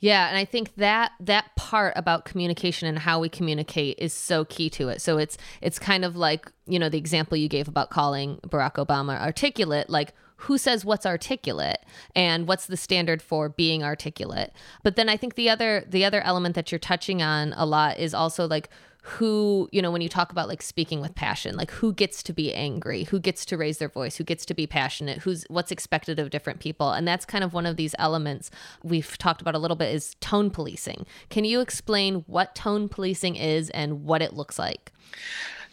Yeah, 0.03 0.29
and 0.29 0.37
I 0.37 0.45
think 0.45 0.75
that 0.75 1.13
that 1.21 1.55
part 1.55 1.93
about 1.95 2.25
communication 2.25 2.89
and 2.89 2.99
how 2.99 3.21
we 3.21 3.29
communicate 3.29 4.01
is 4.01 4.13
so 4.13 4.45
key 4.45 4.69
to 4.71 4.89
it. 4.89 5.01
So 5.01 5.17
it's 5.17 5.39
it's 5.61 5.79
kind 5.79 6.05
of 6.05 6.17
like, 6.17 6.51
you 6.67 6.81
know, 6.81 6.89
the 6.89 6.99
example 6.99 7.39
you 7.39 7.49
gave 7.49 7.69
about 7.69 7.91
calling 7.91 8.39
Barack 8.49 8.85
Obama 8.85 9.21
articulate, 9.21 9.89
like 9.89 10.13
who 10.39 10.59
says 10.59 10.85
what's 10.85 11.07
articulate 11.07 11.79
and 12.17 12.49
what's 12.49 12.67
the 12.67 12.77
standard 12.77 13.23
for 13.23 13.49
being 13.49 13.85
articulate. 13.85 14.53
But 14.83 14.97
then 14.97 15.09
I 15.09 15.17
think 15.17 15.37
the 15.37 15.49
other 15.49 15.85
the 15.89 16.05
other 16.05 16.21
element 16.23 16.57
that 16.57 16.73
you're 16.73 16.81
touching 16.81 17.23
on 17.23 17.53
a 17.57 17.65
lot 17.65 17.99
is 17.99 18.13
also 18.13 18.49
like 18.49 18.71
who 19.05 19.69
you 19.73 19.83
know 19.83 19.91
when 19.91 20.01
you 20.01 20.09
talk 20.09 20.31
about 20.31 20.47
like 20.47 20.63
speaking 20.63 21.01
with 21.01 21.13
passion 21.17 21.57
like 21.57 21.73
who 21.73 21.93
gets 21.93 22.23
to 22.23 22.33
be 22.33 22.55
angry 22.55 23.03
who 23.03 23.19
gets 23.19 23.45
to 23.45 23.57
raise 23.57 23.79
their 23.79 23.89
voice 23.89 24.17
who 24.17 24.23
gets 24.23 24.47
to 24.47 24.55
be 24.55 24.65
passionate 24.65 25.19
who's 25.19 25.45
what's 25.49 25.73
expected 25.73 26.21
of 26.21 26.31
different 26.31 26.61
people 26.61 26.93
and 26.93 27.07
that's 27.07 27.25
kind 27.25 27.43
of 27.43 27.53
one 27.53 27.67
of 27.67 27.77
these 27.77 27.97
elements 27.99 28.49
we've 28.85 29.19
talked 29.19 29.41
about 29.43 29.57
a 29.57 29.59
little 29.59 29.77
bit 29.77 29.93
is 29.93 30.15
tone 30.21 30.51
policing 30.51 31.05
can 31.31 31.45
you 31.45 31.61
explain 31.61 32.23
what 32.29 32.55
tone 32.55 32.89
policing 32.89 33.35
is 33.35 33.71
and 33.71 34.05
what 34.05 34.23
it 34.23 34.35
looks 34.35 34.57
like 34.59 34.93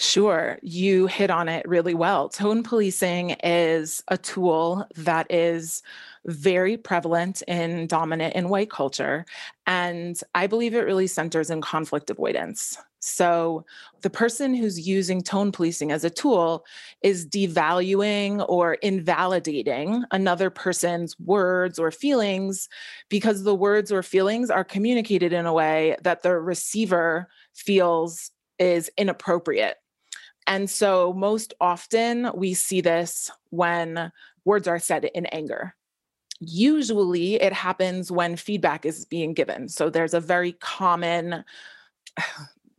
Sure, 0.01 0.57
you 0.61 1.07
hit 1.07 1.29
on 1.29 1.49
it 1.49 1.67
really 1.67 1.93
well. 1.93 2.29
Tone 2.29 2.63
policing 2.63 3.31
is 3.43 4.01
a 4.07 4.17
tool 4.17 4.87
that 4.95 5.27
is 5.29 5.83
very 6.25 6.77
prevalent 6.77 7.41
in 7.49 7.85
dominant 7.85 8.33
and 8.33 8.49
white 8.49 8.69
culture. 8.69 9.25
And 9.67 10.17
I 10.33 10.47
believe 10.47 10.73
it 10.73 10.85
really 10.85 11.07
centers 11.07 11.49
in 11.49 11.59
conflict 11.59 12.09
avoidance. 12.09 12.77
So 12.99 13.65
the 14.01 14.09
person 14.09 14.53
who's 14.53 14.87
using 14.87 15.21
tone 15.21 15.51
policing 15.51 15.91
as 15.91 16.03
a 16.03 16.09
tool 16.09 16.65
is 17.01 17.25
devaluing 17.25 18.45
or 18.49 18.73
invalidating 18.75 20.03
another 20.11 20.49
person's 20.49 21.17
words 21.19 21.79
or 21.79 21.91
feelings 21.91 22.67
because 23.09 23.43
the 23.43 23.55
words 23.55 23.91
or 23.91 24.03
feelings 24.03 24.49
are 24.49 24.65
communicated 24.65 25.31
in 25.31 25.45
a 25.45 25.53
way 25.53 25.95
that 26.01 26.23
the 26.23 26.37
receiver 26.37 27.29
feels 27.53 28.31
is 28.59 28.91
inappropriate. 28.97 29.77
And 30.45 30.69
so, 30.69 31.13
most 31.13 31.53
often, 31.61 32.31
we 32.35 32.55
see 32.55 32.81
this 32.81 33.29
when 33.51 34.11
words 34.45 34.67
are 34.67 34.79
said 34.79 35.05
in 35.05 35.27
anger. 35.27 35.75
Usually, 36.39 37.35
it 37.35 37.53
happens 37.53 38.11
when 38.11 38.35
feedback 38.35 38.83
is 38.83 39.05
being 39.05 39.33
given. 39.35 39.69
So, 39.69 39.91
there's 39.91 40.15
a 40.15 40.19
very 40.19 40.53
common 40.53 41.45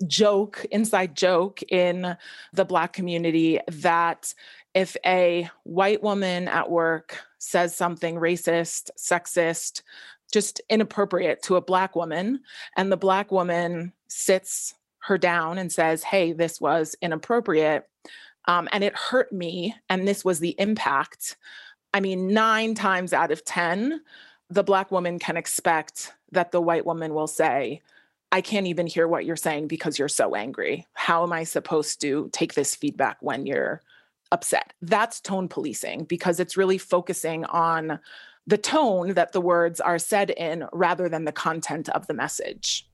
joke, 0.06 0.64
inside 0.70 1.16
joke 1.16 1.62
in 1.64 2.16
the 2.52 2.64
Black 2.64 2.92
community 2.92 3.58
that 3.68 4.34
if 4.74 4.96
a 5.04 5.48
white 5.64 6.02
woman 6.02 6.48
at 6.48 6.70
work 6.70 7.18
says 7.38 7.74
something 7.74 8.16
racist, 8.16 8.90
sexist, 8.98 9.82
just 10.32 10.60
inappropriate 10.68 11.42
to 11.42 11.56
a 11.56 11.60
Black 11.60 11.96
woman, 11.96 12.40
and 12.76 12.90
the 12.90 12.96
Black 12.96 13.32
woman 13.32 13.92
sits 14.08 14.74
her 15.00 15.18
down 15.18 15.58
and 15.58 15.72
says, 15.72 16.04
Hey, 16.04 16.32
this 16.32 16.60
was 16.60 16.94
inappropriate. 17.02 17.88
Um, 18.46 18.68
and 18.72 18.84
it 18.84 18.96
hurt 18.96 19.32
me. 19.32 19.74
And 19.88 20.06
this 20.06 20.24
was 20.24 20.40
the 20.40 20.54
impact. 20.58 21.36
I 21.92 22.00
mean, 22.00 22.28
nine 22.28 22.74
times 22.74 23.12
out 23.12 23.30
of 23.30 23.44
10, 23.44 24.00
the 24.48 24.64
Black 24.64 24.90
woman 24.90 25.18
can 25.18 25.36
expect 25.36 26.12
that 26.32 26.52
the 26.52 26.60
white 26.60 26.86
woman 26.86 27.14
will 27.14 27.26
say, 27.26 27.82
I 28.32 28.40
can't 28.40 28.66
even 28.66 28.86
hear 28.86 29.08
what 29.08 29.24
you're 29.24 29.36
saying 29.36 29.66
because 29.66 29.98
you're 29.98 30.08
so 30.08 30.34
angry. 30.34 30.86
How 30.92 31.22
am 31.22 31.32
I 31.32 31.44
supposed 31.44 32.00
to 32.02 32.30
take 32.32 32.54
this 32.54 32.74
feedback 32.74 33.16
when 33.20 33.46
you're 33.46 33.82
upset? 34.30 34.72
That's 34.80 35.20
tone 35.20 35.48
policing 35.48 36.04
because 36.04 36.38
it's 36.38 36.56
really 36.56 36.78
focusing 36.78 37.44
on 37.46 37.98
the 38.46 38.58
tone 38.58 39.14
that 39.14 39.32
the 39.32 39.40
words 39.40 39.80
are 39.80 39.98
said 39.98 40.30
in 40.30 40.66
rather 40.72 41.08
than 41.08 41.24
the 41.24 41.32
content 41.32 41.88
of 41.88 42.06
the 42.06 42.14
message. 42.14 42.86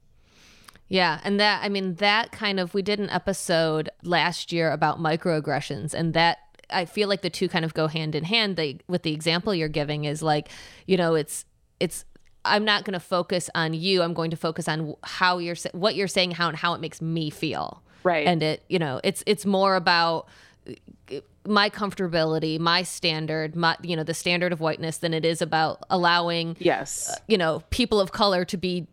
Yeah, 0.89 1.21
and 1.25 1.41
that 1.41 1.65
I 1.65 1.69
mean 1.69 1.97
that 1.97 2.31
kind 2.31 2.61
of 2.61 2.73
we 2.73 2.83
did 2.83 3.01
an 3.01 3.11
episode 3.11 3.91
last 4.03 4.53
year 4.53 4.71
about 4.71 5.01
microaggressions 5.01 5.95
and 5.95 6.15
that 6.15 6.39
I 6.71 6.85
feel 6.85 7.09
like 7.09 7.23
the 7.23 7.31
two 7.31 7.49
kind 7.49 7.65
of 7.65 7.75
go 7.75 7.89
hand 7.89 8.15
in 8.15 8.25
hand. 8.25 8.57
They 8.57 8.79
with 8.87 9.03
the 9.03 9.13
example 9.13 9.55
you're 9.55 9.69
giving 9.69 10.05
is 10.05 10.23
like, 10.23 10.49
you 10.87 10.97
know, 10.97 11.15
it's 11.15 11.45
it's 11.81 12.05
I'm 12.47 12.65
not 12.65 12.85
going 12.85 12.95
to 12.95 13.01
focus 13.01 13.51
on 13.55 13.75
you. 13.75 14.03
I'm 14.03 14.15
going 14.15 14.31
to 14.31 14.37
focus 14.37 14.69
on 14.69 14.95
how 15.03 15.39
you're 15.39 15.57
what 15.73 15.95
you're 15.95 16.09
saying 16.09 16.33
how 16.33 16.49
and 16.49 16.57
how 16.57 16.75
it 16.75 16.81
makes 16.81 17.01
me 17.01 17.31
feel. 17.31 17.83
Right. 18.03 18.27
And 18.27 18.43
it, 18.43 18.63
you 18.69 18.79
know, 18.79 19.01
it's 19.03 19.23
it's 19.27 19.45
more 19.45 19.77
about 19.77 20.29
uh, 20.69 21.17
my 21.45 21.71
comfortability, 21.71 22.59
my 22.59 22.83
standard, 22.83 23.57
my 23.57 23.77
you 23.83 23.97
know, 23.97 24.05
the 24.05 24.15
standard 24.15 24.53
of 24.53 24.61
whiteness 24.61 24.99
than 24.99 25.13
it 25.13 25.25
is 25.25 25.43
about 25.43 25.83
allowing 25.91 26.57
yes. 26.61 27.15
you 27.27 27.39
know, 27.39 27.63
people 27.71 28.01
of 28.01 28.13
color 28.13 28.45
to 28.45 28.57
be 28.57 28.87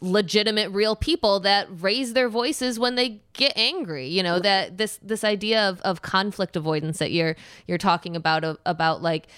legitimate 0.00 0.70
real 0.70 0.96
people 0.96 1.40
that 1.40 1.68
raise 1.80 2.12
their 2.12 2.28
voices 2.28 2.78
when 2.78 2.96
they 2.96 3.20
get 3.32 3.52
angry 3.56 4.08
you 4.08 4.22
know 4.22 4.40
that 4.40 4.76
this 4.76 4.98
this 5.02 5.22
idea 5.22 5.68
of, 5.68 5.80
of 5.82 6.02
conflict 6.02 6.56
avoidance 6.56 6.98
that 6.98 7.12
you're 7.12 7.36
you're 7.68 7.78
talking 7.78 8.16
about 8.16 8.58
about 8.66 9.02
like 9.02 9.28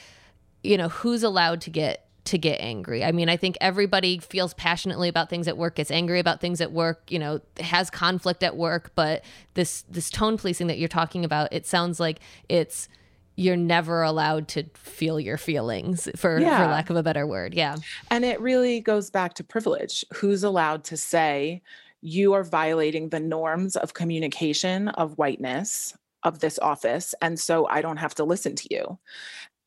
you 0.63 0.79
know 0.79 0.89
who's 0.89 1.23
allowed 1.23 1.61
to 1.61 1.69
get 1.69 2.07
to 2.31 2.39
get 2.39 2.61
angry 2.61 3.05
i 3.05 3.13
mean 3.13 3.29
i 3.29 3.37
think 3.37 3.59
everybody 3.61 4.19
feels 4.19 4.55
passionately 4.55 5.09
about 5.09 5.29
things 5.29 5.49
at 5.49 5.57
work 5.57 5.75
gets 5.75 5.91
angry 5.91 6.19
about 6.19 6.41
things 6.41 6.61
at 6.61 6.73
work 6.73 7.03
you 7.11 7.19
know 7.19 7.41
has 7.59 7.91
conflict 7.91 8.43
at 8.43 8.57
work 8.57 8.93
but 8.95 9.23
this 9.55 9.83
this 9.91 10.09
tone 10.11 10.39
policing 10.39 10.67
that 10.69 10.79
you're 10.79 10.89
talking 10.89 11.25
about 11.25 11.53
it 11.53 11.67
sounds 11.67 12.01
like 12.01 12.21
it's 12.49 12.89
you're 13.37 13.57
never 13.57 14.03
allowed 14.03 14.49
to 14.49 14.65
feel 14.75 15.19
your 15.19 15.39
feelings 15.39 16.09
for, 16.15 16.39
for 16.41 16.47
lack 16.47 16.91
of 16.91 16.97
a 16.97 17.03
better 17.03 17.27
word 17.27 17.55
yeah 17.55 17.77
And 18.11 18.25
it 18.25 18.41
really 18.41 18.81
goes 18.81 19.11
back 19.11 19.35
to 19.35 19.45
privilege. 19.45 20.05
Who's 20.15 20.45
allowed 20.45 20.85
to 20.85 20.97
say 20.97 21.63
you 22.03 22.33
are 22.35 22.45
violating 22.45 23.09
the 23.09 23.21
norms 23.21 23.77
of 23.77 23.95
communication 23.95 24.89
of 24.89 25.17
whiteness 25.19 25.97
of 26.23 26.41
this 26.41 26.59
office? 26.59 27.15
And 27.23 27.39
so 27.41 27.67
I 27.69 27.83
don't 27.83 27.99
have 27.99 28.15
to 28.17 28.25
listen 28.25 28.57
to 28.57 28.69
you. 28.71 28.99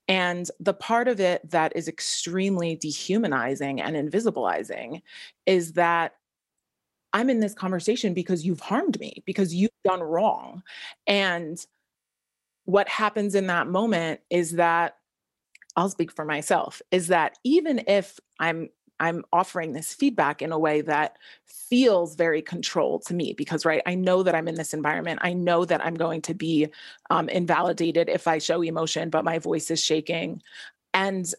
And 0.07 0.50
the 0.60 0.74
part 0.74 1.07
of 1.07 1.19
it 1.19 1.50
that 1.50 1.74
is 1.75 1.88
extremely 1.88 2.75
dehumanizing 2.75 3.81
and 3.81 3.95
invisibilizing 3.95 5.01
is 5.45 5.74
that 5.74 6.15
I'm 7.13 7.29
in 7.29 7.39
this 7.39 7.53
conversation 7.53 8.13
because 8.13 8.45
you've 8.45 8.60
harmed 8.60 9.00
me, 9.00 9.24
because 9.25 9.53
you've 9.53 9.72
done 9.86 10.01
wrong. 10.01 10.63
And 11.07 11.63
what 12.65 12.89
happens 12.89 13.36
in 13.36 13.48
that 13.48 13.67
moment 13.67 14.19
is 14.29 14.51
that 14.53 14.98
I'll 15.75 15.89
speak 15.89 16.12
for 16.12 16.25
myself 16.25 16.81
is 16.91 17.07
that 17.07 17.38
even 17.43 17.83
if 17.88 18.19
I'm 18.39 18.69
I'm 19.03 19.25
offering 19.33 19.74
this 19.74 19.93
feedback 19.93 20.41
in 20.41 20.53
a 20.53 20.57
way 20.57 20.79
that 20.79 21.17
feels 21.45 22.15
very 22.15 22.41
controlled 22.41 23.05
to 23.07 23.13
me 23.13 23.33
because 23.33 23.65
right 23.65 23.81
I 23.86 23.95
know 23.95 24.24
that 24.24 24.33
I'm 24.33 24.48
in 24.48 24.55
this 24.55 24.74
environment. 24.74 25.19
I 25.22 25.33
know 25.33 25.65
that 25.65 25.86
I'm 25.86 25.95
going 25.95 26.22
to 26.22 26.33
be 26.33 26.69
um, 27.10 27.27
invalidated 27.27 28.07
if 28.07 28.29
I 28.29 28.38
show 28.38 28.62
emotion 28.62 29.10
but 29.10 29.25
my 29.25 29.39
voice 29.39 29.69
is 29.69 29.83
shaking 29.83 30.41
and 30.93 31.29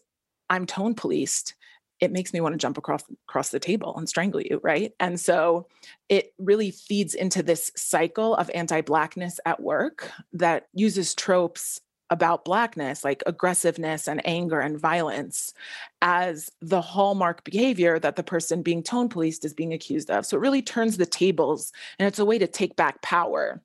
I'm 0.50 0.66
tone 0.66 0.94
policed. 0.94 1.54
It 2.00 2.12
makes 2.12 2.35
me 2.35 2.42
want 2.42 2.52
to 2.52 2.59
jump 2.59 2.76
across 2.76 3.02
across 3.28 3.49
the 3.49 3.61
table 3.61 3.97
and 3.97 4.06
strangle 4.06 4.42
you 4.42 4.61
right? 4.62 4.92
And 5.00 5.18
so 5.18 5.66
it 6.11 6.35
really 6.38 6.71
feeds 6.71 7.14
into 7.14 7.42
this 7.42 7.73
cycle 7.76 8.35
of 8.35 8.50
anti-blackness 8.54 9.40
at 9.47 9.62
work 9.62 10.11
that 10.35 10.66
uses 10.75 11.14
tropes 11.14 11.80
about 12.11 12.44
blackness 12.44 13.02
like 13.02 13.23
aggressiveness 13.26 14.06
and 14.06 14.20
anger 14.26 14.61
and 14.61 14.78
violence 14.78 15.54
as 16.02 16.50
the 16.61 16.80
hallmark 16.80 17.42
behavior 17.44 17.99
that 17.99 18.16
the 18.16 18.23
person 18.23 18.62
being 18.62 18.82
tone 18.82 19.08
policed 19.08 19.44
is 19.44 19.54
being 19.54 19.73
accused 19.73 20.11
of 20.11 20.26
so 20.26 20.37
it 20.37 20.40
really 20.40 20.62
turns 20.62 20.96
the 20.96 21.06
tables 21.06 21.73
and 21.99 22.06
it's 22.06 22.18
a 22.18 22.25
way 22.25 22.38
to 22.38 22.46
take 22.46 22.76
back 22.76 23.00
power 23.02 23.62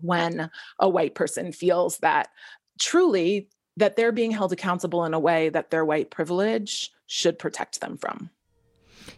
when 0.00 0.50
a 0.80 0.88
white 0.88 1.14
person 1.14 1.52
feels 1.52 1.98
that 1.98 2.28
truly 2.78 3.48
that 3.76 3.96
they're 3.96 4.12
being 4.12 4.30
held 4.30 4.52
accountable 4.52 5.04
in 5.04 5.14
a 5.14 5.18
way 5.18 5.48
that 5.48 5.70
their 5.70 5.84
white 5.84 6.10
privilege 6.10 6.92
should 7.06 7.38
protect 7.38 7.80
them 7.80 7.96
from. 7.96 8.28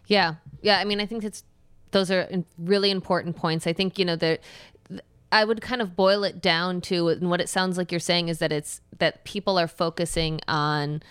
Yeah. 0.07 0.35
Yeah, 0.61 0.77
I 0.77 0.85
mean 0.85 1.01
I 1.01 1.05
think 1.05 1.23
it's 1.23 1.43
those 1.91 2.09
are 2.09 2.27
really 2.57 2.89
important 2.89 3.35
points. 3.35 3.67
I 3.67 3.73
think, 3.73 3.99
you 3.99 4.05
know, 4.05 4.15
that 4.15 4.39
I 5.31 5.45
would 5.45 5.61
kind 5.61 5.81
of 5.81 5.95
boil 5.95 6.23
it 6.23 6.41
down 6.41 6.81
to 6.81 7.07
and 7.09 7.29
what 7.29 7.41
it 7.41 7.49
sounds 7.49 7.77
like 7.77 7.91
you're 7.91 7.99
saying 7.99 8.27
is 8.27 8.39
that 8.39 8.51
it's 8.51 8.81
that 8.99 9.23
people 9.23 9.57
are 9.57 9.67
focusing 9.67 10.39
on 10.47 11.01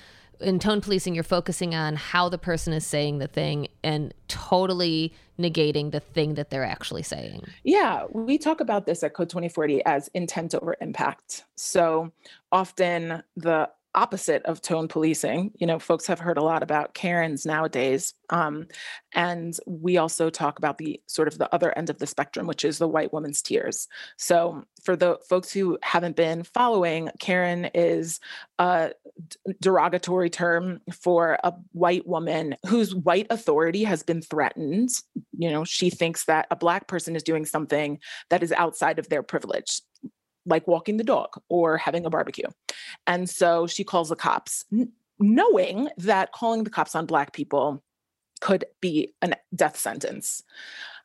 in 0.41 0.59
tone 0.59 0.81
policing, 0.81 1.15
you're 1.15 1.25
focusing 1.25 1.75
on 1.75 1.97
how 1.97 2.29
the 2.29 2.39
person 2.39 2.73
is 2.73 2.87
saying 2.87 3.19
the 3.19 3.27
thing 3.27 3.69
and 3.85 4.15
totally 4.29 5.13
negating 5.39 5.91
the 5.91 6.01
thing 6.01 6.35
that 6.35 6.51
they're 6.51 6.65
actually 6.65 7.03
saying. 7.03 7.45
Yeah, 7.63 8.05
we 8.11 8.39
talk 8.39 8.61
about 8.61 8.87
this 8.87 9.03
at 9.03 9.15
Code 9.15 9.29
2040 9.29 9.85
as 9.85 10.09
intent 10.15 10.55
over 10.55 10.77
impact. 10.81 11.45
So 11.57 12.13
often 12.51 13.23
the 13.37 13.71
opposite 13.95 14.43
of 14.45 14.61
tone 14.61 14.89
policing. 14.89 15.53
You 15.57 15.67
know, 15.67 15.79
folks 15.79 16.07
have 16.07 16.21
heard 16.21 16.39
a 16.39 16.43
lot 16.43 16.63
about 16.63 16.95
Karens 16.95 17.45
nowadays. 17.45 18.15
Um, 18.31 18.67
and 19.15 19.57
we 19.67 19.97
also 19.97 20.31
talk 20.31 20.59
about 20.59 20.79
the 20.79 21.01
sort 21.07 21.29
of 21.29 21.39
the 21.39 21.53
other 21.53 21.77
end 21.77 21.91
of 21.91 21.99
the 21.99 22.07
spectrum, 22.07 22.47
which 22.47 22.65
is 22.65 22.79
the 22.79 22.89
white 22.89 23.13
woman's 23.13 23.43
tears. 23.43 23.89
So 24.17 24.65
for 24.85 24.97
the 24.97 25.19
folks 25.29 25.53
who 25.53 25.79
haven't 25.83 26.17
been 26.17 26.45
following, 26.45 27.11
Karen 27.19 27.67
is 27.75 28.21
a 28.59 28.93
derogatory 29.61 30.31
term 30.31 30.81
for 30.93 31.39
a 31.43 31.53
white 31.73 32.07
woman 32.07 32.57
whose 32.67 32.95
white 32.95 33.27
authority 33.31 33.85
has 33.85 34.03
been 34.03 34.23
threatened. 34.23 34.91
You 35.37 35.51
know, 35.51 35.65
she 35.65 35.91
thinks 35.91 36.25
that 36.27 36.47
a 36.51 36.57
black 36.57 36.87
person 36.87 37.17
is 37.17 37.23
doing 37.23 37.45
something 37.45 37.99
that 38.29 38.43
is 38.43 38.53
outside 38.53 38.99
of 38.99 39.09
their 39.09 39.23
privilege 39.23 39.81
like 40.47 40.67
walking 40.67 40.97
the 40.97 41.05
dog 41.05 41.29
or 41.49 41.77
having 41.77 42.07
a 42.07 42.11
barbecue. 42.11 42.47
And 43.11 43.29
so 43.29 43.67
she 43.67 43.83
calls 43.83 44.09
the 44.09 44.17
cops, 44.17 44.65
n- 44.73 44.93
knowing 45.19 45.89
that 45.99 46.31
calling 46.31 46.63
the 46.63 46.71
cops 46.71 46.95
on 46.95 47.07
Black 47.07 47.33
people 47.33 47.83
could 48.41 48.65
be 48.81 49.13
a 49.21 49.33
death 49.55 49.77
sentence. 49.77 50.45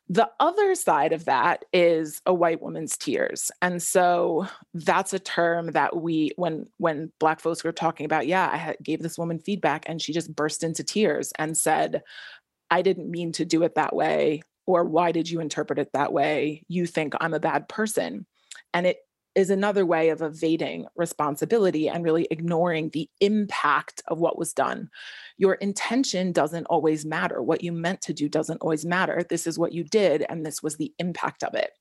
The 0.08 0.30
other 0.38 0.76
side 0.76 1.12
of 1.12 1.24
that 1.24 1.64
is 1.72 2.22
a 2.24 2.32
white 2.32 2.62
woman's 2.62 2.96
tears. 2.96 3.50
And 3.60 3.82
so 3.82 4.46
that's 4.72 5.12
a 5.12 5.18
term 5.18 5.72
that 5.72 5.96
we 5.96 6.30
when 6.36 6.66
when 6.76 7.10
black 7.18 7.40
folks 7.40 7.64
were 7.64 7.72
talking 7.72 8.06
about, 8.06 8.28
yeah, 8.28 8.46
I 8.46 8.76
gave 8.80 9.02
this 9.02 9.18
woman 9.18 9.40
feedback 9.40 9.84
and 9.88 10.00
she 10.00 10.12
just 10.12 10.34
burst 10.34 10.62
into 10.62 10.84
tears 10.84 11.32
and 11.40 11.58
said, 11.58 12.04
I 12.70 12.82
didn't 12.82 13.10
mean 13.10 13.32
to 13.32 13.44
do 13.44 13.64
it 13.64 13.74
that 13.74 13.96
way 13.96 14.42
or 14.64 14.84
why 14.84 15.10
did 15.10 15.28
you 15.28 15.40
interpret 15.40 15.80
it 15.80 15.92
that 15.92 16.12
way? 16.12 16.62
You 16.68 16.86
think 16.86 17.14
I'm 17.20 17.34
a 17.34 17.40
bad 17.40 17.68
person. 17.68 18.26
And 18.72 18.86
it 18.86 18.98
is 19.36 19.50
another 19.50 19.84
way 19.84 20.08
of 20.08 20.22
evading 20.22 20.86
responsibility 20.96 21.88
and 21.88 22.02
really 22.02 22.26
ignoring 22.30 22.88
the 22.88 23.08
impact 23.20 24.02
of 24.08 24.18
what 24.18 24.38
was 24.38 24.54
done. 24.54 24.88
Your 25.36 25.54
intention 25.54 26.32
doesn't 26.32 26.64
always 26.66 27.04
matter. 27.04 27.42
What 27.42 27.62
you 27.62 27.70
meant 27.70 28.00
to 28.02 28.14
do 28.14 28.30
doesn't 28.30 28.62
always 28.62 28.86
matter. 28.86 29.22
This 29.28 29.46
is 29.46 29.58
what 29.58 29.72
you 29.72 29.84
did, 29.84 30.24
and 30.30 30.44
this 30.44 30.62
was 30.62 30.76
the 30.76 30.92
impact 30.98 31.44
of 31.44 31.54
it. 31.54 31.72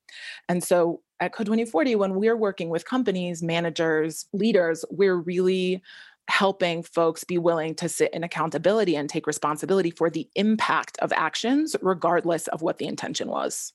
And 0.49 0.61
so 0.61 1.01
at 1.21 1.31
Code 1.31 1.47
2040, 1.47 1.95
when 1.95 2.15
we're 2.15 2.35
working 2.35 2.69
with 2.69 2.83
companies, 2.83 3.41
managers, 3.41 4.25
leaders, 4.33 4.83
we're 4.91 5.15
really 5.15 5.81
helping 6.27 6.83
folks 6.83 7.23
be 7.23 7.37
willing 7.37 7.75
to 7.75 7.87
sit 7.87 8.13
in 8.13 8.23
accountability 8.23 8.97
and 8.97 9.09
take 9.09 9.27
responsibility 9.27 9.91
for 9.91 10.09
the 10.09 10.27
impact 10.35 10.97
of 10.99 11.13
actions, 11.13 11.75
regardless 11.81 12.47
of 12.47 12.61
what 12.61 12.79
the 12.79 12.87
intention 12.87 13.29
was. 13.29 13.71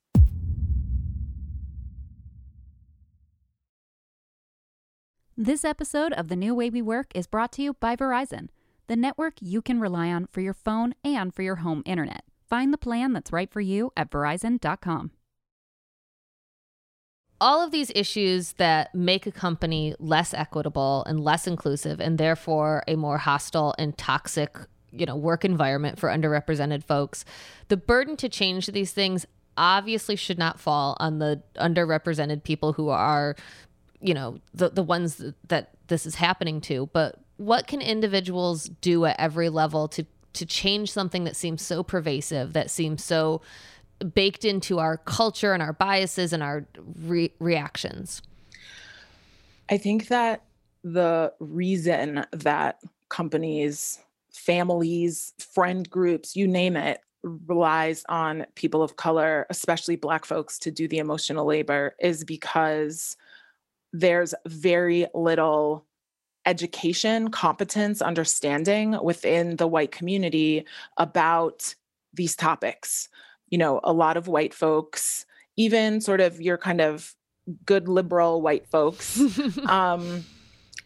This 5.43 5.65
episode 5.65 6.13
of 6.13 6.29
The 6.29 6.37
New 6.37 6.55
Way 6.55 6.69
We 6.69 6.83
Work 6.83 7.13
is 7.15 7.27
brought 7.27 7.51
to 7.53 7.63
you 7.63 7.73
by 7.73 7.97
Verizon, 7.97 8.49
the 8.89 8.95
network 8.95 9.37
you 9.41 9.63
can 9.63 9.81
rely 9.81 10.09
on 10.09 10.27
for 10.27 10.43
your 10.43 10.53
phone 10.53 10.95
and 11.03 11.35
for 11.35 11.41
your 11.41 11.57
home 11.57 11.83
internet. 11.87 12.25
Find 12.47 12.75
the 12.75 12.77
plan 12.77 13.15
that's 13.15 13.33
right 13.33 13.51
for 13.51 13.63
you 13.63 13.91
at 13.97 14.11
verizon.com. 14.11 15.13
All 17.41 17.65
of 17.65 17.71
these 17.71 17.91
issues 17.95 18.53
that 18.59 18.95
make 18.95 19.27
a 19.27 19.33
company 19.33 19.95
less 19.99 20.35
equitable 20.35 21.05
and 21.07 21.25
less 21.25 21.47
inclusive 21.47 22.03
and 22.03 22.19
therefore 22.19 22.85
a 22.87 22.97
more 22.97 23.17
hostile 23.17 23.75
and 23.79 23.97
toxic, 23.97 24.59
you 24.93 25.07
know, 25.07 25.17
work 25.17 25.43
environment 25.43 25.99
for 25.99 26.11
underrepresented 26.11 26.85
folks. 26.85 27.25
The 27.69 27.79
burden 27.79 28.19
to 28.19 28.29
change 28.29 28.67
these 28.67 28.93
things 28.93 29.25
obviously 29.57 30.17
should 30.17 30.39
not 30.39 30.61
fall 30.61 30.99
on 31.01 31.19
the 31.19 31.43
underrepresented 31.57 32.45
people 32.45 32.75
who 32.75 32.91
are 32.91 33.37
you 34.01 34.15
know 34.15 34.39
the 34.55 34.71
the 34.71 34.83
ones 34.83 35.23
that 35.49 35.71
this 35.89 36.07
is 36.07 36.15
happening 36.15 36.61
to 36.61 36.89
but 36.93 37.21
what 37.37 37.67
can 37.67 37.81
individuals 37.81 38.65
do 38.81 39.05
at 39.07 39.19
every 39.19 39.49
level 39.49 39.89
to 39.89 40.05
to 40.33 40.47
change 40.47 40.93
something 40.93 41.25
that 41.25 41.37
seems 41.37 41.63
so 41.63 41.83
pervasive 41.83 42.53
that 42.53 42.71
seems 42.71 43.03
so 43.03 43.41
baked 44.15 44.45
into 44.45 44.79
our 44.79 44.97
culture 44.97 45.53
and 45.53 45.63
our 45.63 45.73
biases 45.73 46.33
and 46.33 46.43
our 46.43 46.67
re- 47.03 47.33
reactions? 47.39 48.23
I 49.69 49.77
think 49.77 50.09
that 50.09 50.45
the 50.83 51.33
reason 51.39 52.25
that 52.33 52.81
companies 53.09 53.99
families 54.33 55.35
friend 55.39 55.91
groups 55.91 56.37
you 56.37 56.47
name 56.47 56.77
it 56.77 57.01
relies 57.23 58.05
on 58.09 58.47
people 58.55 58.83
of 58.83 58.97
color 58.97 59.47
especially 59.51 59.97
black 59.97 60.25
folks 60.25 60.59
to 60.59 60.71
do 60.71 60.89
the 60.89 60.99
emotional 60.99 61.45
labor 61.45 61.95
is 61.99 62.25
because 62.25 63.17
there's 63.93 64.35
very 64.47 65.07
little 65.15 65.87
education, 66.47 67.31
competence, 67.31 68.01
understanding 68.01 68.99
within 69.03 69.57
the 69.57 69.67
white 69.67 69.93
community 69.93 70.65
about 70.97 71.75
these 72.15 72.35
topics. 72.35 73.09
You 73.49 73.59
know, 73.59 73.81
a 73.85 73.93
lot 73.93 74.17
of 74.17 74.29
white 74.29 74.55
folks, 74.55 75.27
even 75.57 76.01
sort 76.01 76.21
of 76.21 76.41
your 76.41 76.57
kind 76.57 76.81
of 76.81 77.15
good 77.67 77.89
liberal 77.89 78.43
white 78.43 78.67
folks, 78.69 79.21
um, 79.67 80.25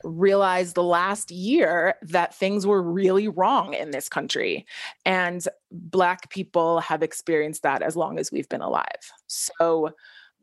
realized 0.02 0.74
the 0.74 0.82
last 0.82 1.30
year 1.30 1.94
that 2.02 2.34
things 2.34 2.66
were 2.66 2.82
really 2.82 3.28
wrong 3.28 3.74
in 3.74 3.90
this 3.90 4.08
country. 4.08 4.66
And 5.04 5.46
Black 5.70 6.30
people 6.30 6.80
have 6.80 7.02
experienced 7.02 7.62
that 7.62 7.82
as 7.82 7.96
long 7.96 8.18
as 8.18 8.30
we've 8.30 8.48
been 8.48 8.60
alive. 8.60 9.12
So, 9.26 9.90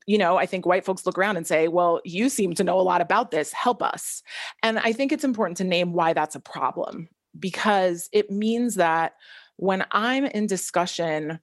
you 0.07 0.17
know, 0.17 0.37
I 0.37 0.45
think 0.45 0.65
white 0.65 0.85
folks 0.85 1.05
look 1.05 1.17
around 1.17 1.37
and 1.37 1.45
say, 1.45 1.67
well, 1.67 2.01
you 2.03 2.29
seem 2.29 2.53
to 2.55 2.63
know 2.63 2.79
a 2.79 2.81
lot 2.81 3.01
about 3.01 3.31
this, 3.31 3.53
help 3.53 3.83
us. 3.83 4.23
And 4.63 4.79
I 4.79 4.93
think 4.93 5.11
it's 5.11 5.23
important 5.23 5.57
to 5.57 5.63
name 5.63 5.93
why 5.93 6.13
that's 6.13 6.35
a 6.35 6.39
problem 6.39 7.07
because 7.39 8.09
it 8.11 8.31
means 8.31 8.75
that 8.75 9.15
when 9.57 9.85
I'm 9.91 10.25
in 10.25 10.47
discussion 10.47 11.39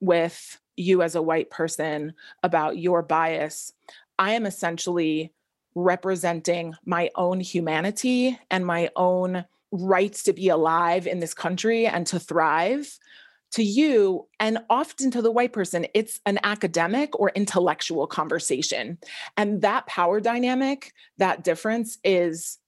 with 0.00 0.58
you 0.76 1.02
as 1.02 1.14
a 1.14 1.22
white 1.22 1.50
person 1.50 2.14
about 2.42 2.78
your 2.78 3.02
bias, 3.02 3.72
I 4.18 4.32
am 4.32 4.44
essentially 4.44 5.32
representing 5.74 6.74
my 6.84 7.10
own 7.14 7.40
humanity 7.40 8.38
and 8.50 8.66
my 8.66 8.90
own 8.96 9.44
rights 9.72 10.24
to 10.24 10.32
be 10.32 10.48
alive 10.48 11.06
in 11.06 11.20
this 11.20 11.34
country 11.34 11.86
and 11.86 12.06
to 12.08 12.18
thrive 12.18 12.98
to 13.52 13.62
you 13.62 14.26
and 14.38 14.58
often 14.68 15.10
to 15.10 15.22
the 15.22 15.30
white 15.30 15.52
person 15.52 15.86
it's 15.94 16.20
an 16.26 16.38
academic 16.44 17.18
or 17.18 17.30
intellectual 17.34 18.06
conversation. 18.06 18.98
And 19.36 19.62
that 19.62 19.86
power 19.86 20.20
dynamic 20.20 20.92
that 21.18 21.44
difference 21.44 21.98
is 22.04 22.58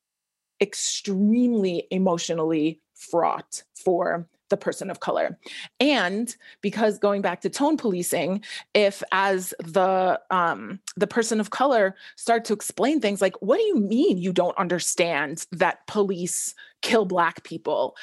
extremely 0.61 1.87
emotionally 1.90 2.81
fraught 2.95 3.62
for 3.75 4.29
the 4.53 4.57
person 4.59 4.90
of 4.90 5.01
color. 5.01 5.38
And 5.81 6.37
because 6.61 6.99
going 6.99 7.23
back 7.23 7.40
to 7.40 7.49
tone 7.49 7.79
policing 7.79 8.45
if 8.75 9.03
as 9.11 9.55
the 9.59 10.21
um, 10.31 10.79
the 10.95 11.07
person 11.07 11.40
of 11.40 11.51
color 11.51 11.97
start 12.16 12.45
to 12.45 12.53
explain 12.53 13.01
things 13.01 13.23
like 13.23 13.35
what 13.40 13.57
do 13.57 13.64
you 13.64 13.77
mean 13.77 14.18
you 14.18 14.31
don't 14.31 14.57
understand 14.59 15.47
that 15.53 15.87
police 15.87 16.55
kill 16.83 17.07
black 17.07 17.42
people 17.45 17.97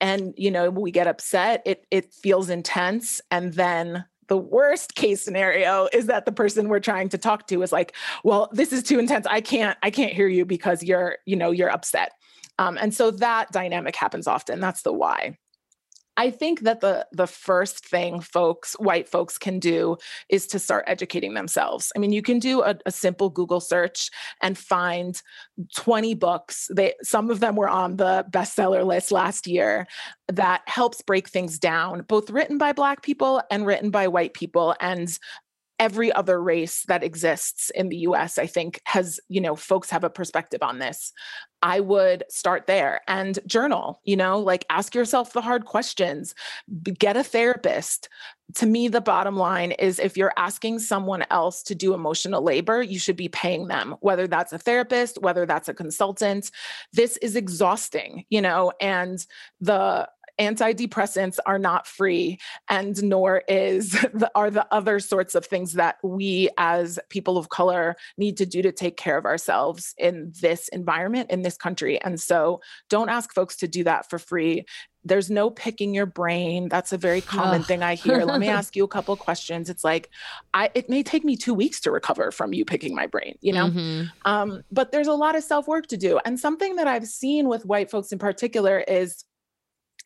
and 0.00 0.34
you 0.36 0.50
know 0.50 0.70
we 0.70 0.90
get 0.90 1.06
upset 1.06 1.62
it 1.64 1.86
it 1.90 2.12
feels 2.12 2.50
intense 2.50 3.20
and 3.30 3.54
then 3.54 4.04
the 4.28 4.36
worst 4.36 4.94
case 4.94 5.22
scenario 5.22 5.88
is 5.92 6.06
that 6.06 6.24
the 6.24 6.32
person 6.32 6.68
we're 6.68 6.80
trying 6.80 7.08
to 7.08 7.18
talk 7.18 7.46
to 7.46 7.62
is 7.62 7.72
like 7.72 7.94
well 8.22 8.48
this 8.52 8.72
is 8.72 8.82
too 8.82 8.98
intense 8.98 9.26
i 9.28 9.40
can't 9.40 9.78
i 9.82 9.90
can't 9.90 10.12
hear 10.12 10.28
you 10.28 10.44
because 10.44 10.82
you're 10.82 11.18
you 11.26 11.36
know 11.36 11.50
you're 11.50 11.70
upset. 11.70 12.12
Um, 12.56 12.78
and 12.80 12.94
so 12.94 13.10
that 13.10 13.50
dynamic 13.50 13.96
happens 13.96 14.28
often 14.28 14.60
that's 14.60 14.82
the 14.82 14.92
why 14.92 15.36
I 16.16 16.30
think 16.30 16.60
that 16.60 16.80
the 16.80 17.06
the 17.12 17.26
first 17.26 17.86
thing 17.86 18.20
folks, 18.20 18.74
white 18.74 19.08
folks 19.08 19.38
can 19.38 19.58
do 19.58 19.96
is 20.28 20.46
to 20.48 20.58
start 20.58 20.84
educating 20.86 21.34
themselves. 21.34 21.92
I 21.96 21.98
mean, 21.98 22.12
you 22.12 22.22
can 22.22 22.38
do 22.38 22.62
a, 22.62 22.76
a, 22.86 22.90
simple 22.90 23.30
Google 23.30 23.60
search 23.60 24.10
and 24.40 24.56
find 24.56 25.20
20 25.76 26.14
books. 26.14 26.68
They 26.72 26.94
some 27.02 27.30
of 27.30 27.40
them 27.40 27.56
were 27.56 27.68
on 27.68 27.96
the 27.96 28.24
bestseller 28.30 28.84
list 28.84 29.10
last 29.10 29.46
year 29.46 29.86
that 30.28 30.62
helps 30.66 31.02
break 31.02 31.28
things 31.28 31.58
down, 31.58 32.02
both 32.02 32.30
written 32.30 32.58
by 32.58 32.72
black 32.72 33.02
people 33.02 33.42
and 33.50 33.66
written 33.66 33.90
by 33.90 34.08
white 34.08 34.34
people. 34.34 34.74
And 34.80 35.18
every 35.84 36.10
other 36.10 36.42
race 36.42 36.82
that 36.84 37.04
exists 37.04 37.68
in 37.74 37.90
the 37.90 37.98
US, 38.08 38.38
I 38.38 38.46
think, 38.46 38.80
has, 38.86 39.20
you 39.28 39.38
know, 39.38 39.54
folks 39.54 39.90
have 39.90 40.02
a 40.02 40.08
perspective 40.08 40.62
on 40.62 40.78
this. 40.78 41.12
I 41.60 41.80
would 41.80 42.24
start 42.30 42.66
there 42.66 43.02
and 43.06 43.38
journal, 43.46 44.00
you 44.02 44.16
know, 44.16 44.38
like 44.38 44.64
ask 44.70 44.94
yourself 44.94 45.34
the 45.34 45.42
hard 45.42 45.66
questions, 45.66 46.34
get 46.98 47.18
a 47.18 47.22
therapist. 47.22 48.08
To 48.54 48.66
me, 48.66 48.88
the 48.88 49.02
bottom 49.02 49.36
line 49.36 49.72
is 49.72 49.98
if 49.98 50.16
you're 50.16 50.32
asking 50.38 50.78
someone 50.78 51.26
else 51.30 51.62
to 51.64 51.74
do 51.74 51.92
emotional 51.92 52.42
labor, 52.42 52.82
you 52.82 52.98
should 52.98 53.16
be 53.16 53.28
paying 53.28 53.68
them, 53.68 53.94
whether 54.00 54.26
that's 54.26 54.54
a 54.54 54.58
therapist, 54.58 55.20
whether 55.20 55.44
that's 55.44 55.68
a 55.68 55.74
consultant. 55.74 56.50
This 56.94 57.18
is 57.18 57.36
exhausting, 57.36 58.24
you 58.30 58.40
know, 58.40 58.72
and 58.80 59.26
the 59.60 60.08
antidepressants 60.38 61.38
are 61.46 61.58
not 61.58 61.86
free 61.86 62.38
and 62.68 63.02
nor 63.02 63.42
is 63.48 63.90
the, 64.14 64.30
are 64.34 64.50
the 64.50 64.66
other 64.72 64.98
sorts 64.98 65.34
of 65.34 65.46
things 65.46 65.74
that 65.74 65.96
we 66.02 66.48
as 66.58 66.98
people 67.08 67.38
of 67.38 67.48
color 67.48 67.96
need 68.16 68.36
to 68.36 68.46
do 68.46 68.62
to 68.62 68.72
take 68.72 68.96
care 68.96 69.16
of 69.16 69.24
ourselves 69.24 69.94
in 69.98 70.32
this 70.40 70.68
environment 70.68 71.30
in 71.30 71.42
this 71.42 71.56
country. 71.56 72.00
And 72.02 72.20
so 72.20 72.60
don't 72.88 73.08
ask 73.08 73.32
folks 73.32 73.56
to 73.56 73.68
do 73.68 73.84
that 73.84 74.10
for 74.10 74.18
free. 74.18 74.64
There's 75.06 75.30
no 75.30 75.50
picking 75.50 75.92
your 75.92 76.06
brain. 76.06 76.70
That's 76.70 76.92
a 76.92 76.96
very 76.96 77.20
common 77.20 77.62
thing 77.62 77.82
i 77.82 77.94
hear. 77.94 78.24
Let 78.24 78.40
me 78.40 78.48
ask 78.48 78.74
you 78.74 78.84
a 78.84 78.88
couple 78.88 79.14
questions. 79.16 79.68
It's 79.68 79.84
like 79.84 80.08
i 80.54 80.70
it 80.74 80.88
may 80.88 81.02
take 81.02 81.24
me 81.24 81.36
two 81.36 81.52
weeks 81.52 81.80
to 81.80 81.90
recover 81.90 82.30
from 82.30 82.54
you 82.54 82.64
picking 82.64 82.94
my 82.94 83.06
brain 83.06 83.36
you 83.40 83.52
know? 83.52 83.66
Mm-hmm. 83.66 84.04
um, 84.24 84.62
but 84.72 84.92
there's 84.92 85.06
a 85.06 85.12
lot 85.12 85.36
of 85.36 85.44
self 85.44 85.68
work 85.68 85.86
to 85.88 85.96
do. 85.96 86.18
And 86.24 86.40
something 86.40 86.76
that 86.76 86.88
i've 86.88 87.06
seen 87.06 87.48
with 87.48 87.66
white 87.66 87.90
folks 87.90 88.12
in 88.12 88.18
particular 88.18 88.80
is 88.80 89.24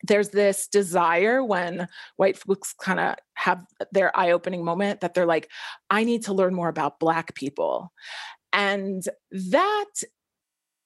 there's 0.03 0.29
this 0.29 0.67
desire 0.67 1.43
when 1.43 1.87
white 2.15 2.37
folks 2.37 2.73
kind 2.73 2.99
of 2.99 3.15
have 3.33 3.61
their 3.91 4.17
eye 4.17 4.31
opening 4.31 4.63
moment 4.63 5.01
that 5.01 5.13
they're 5.13 5.25
like, 5.25 5.49
I 5.89 6.03
need 6.03 6.23
to 6.25 6.33
learn 6.33 6.53
more 6.53 6.69
about 6.69 6.99
Black 6.99 7.35
people. 7.35 7.91
And 8.53 9.03
that 9.31 9.85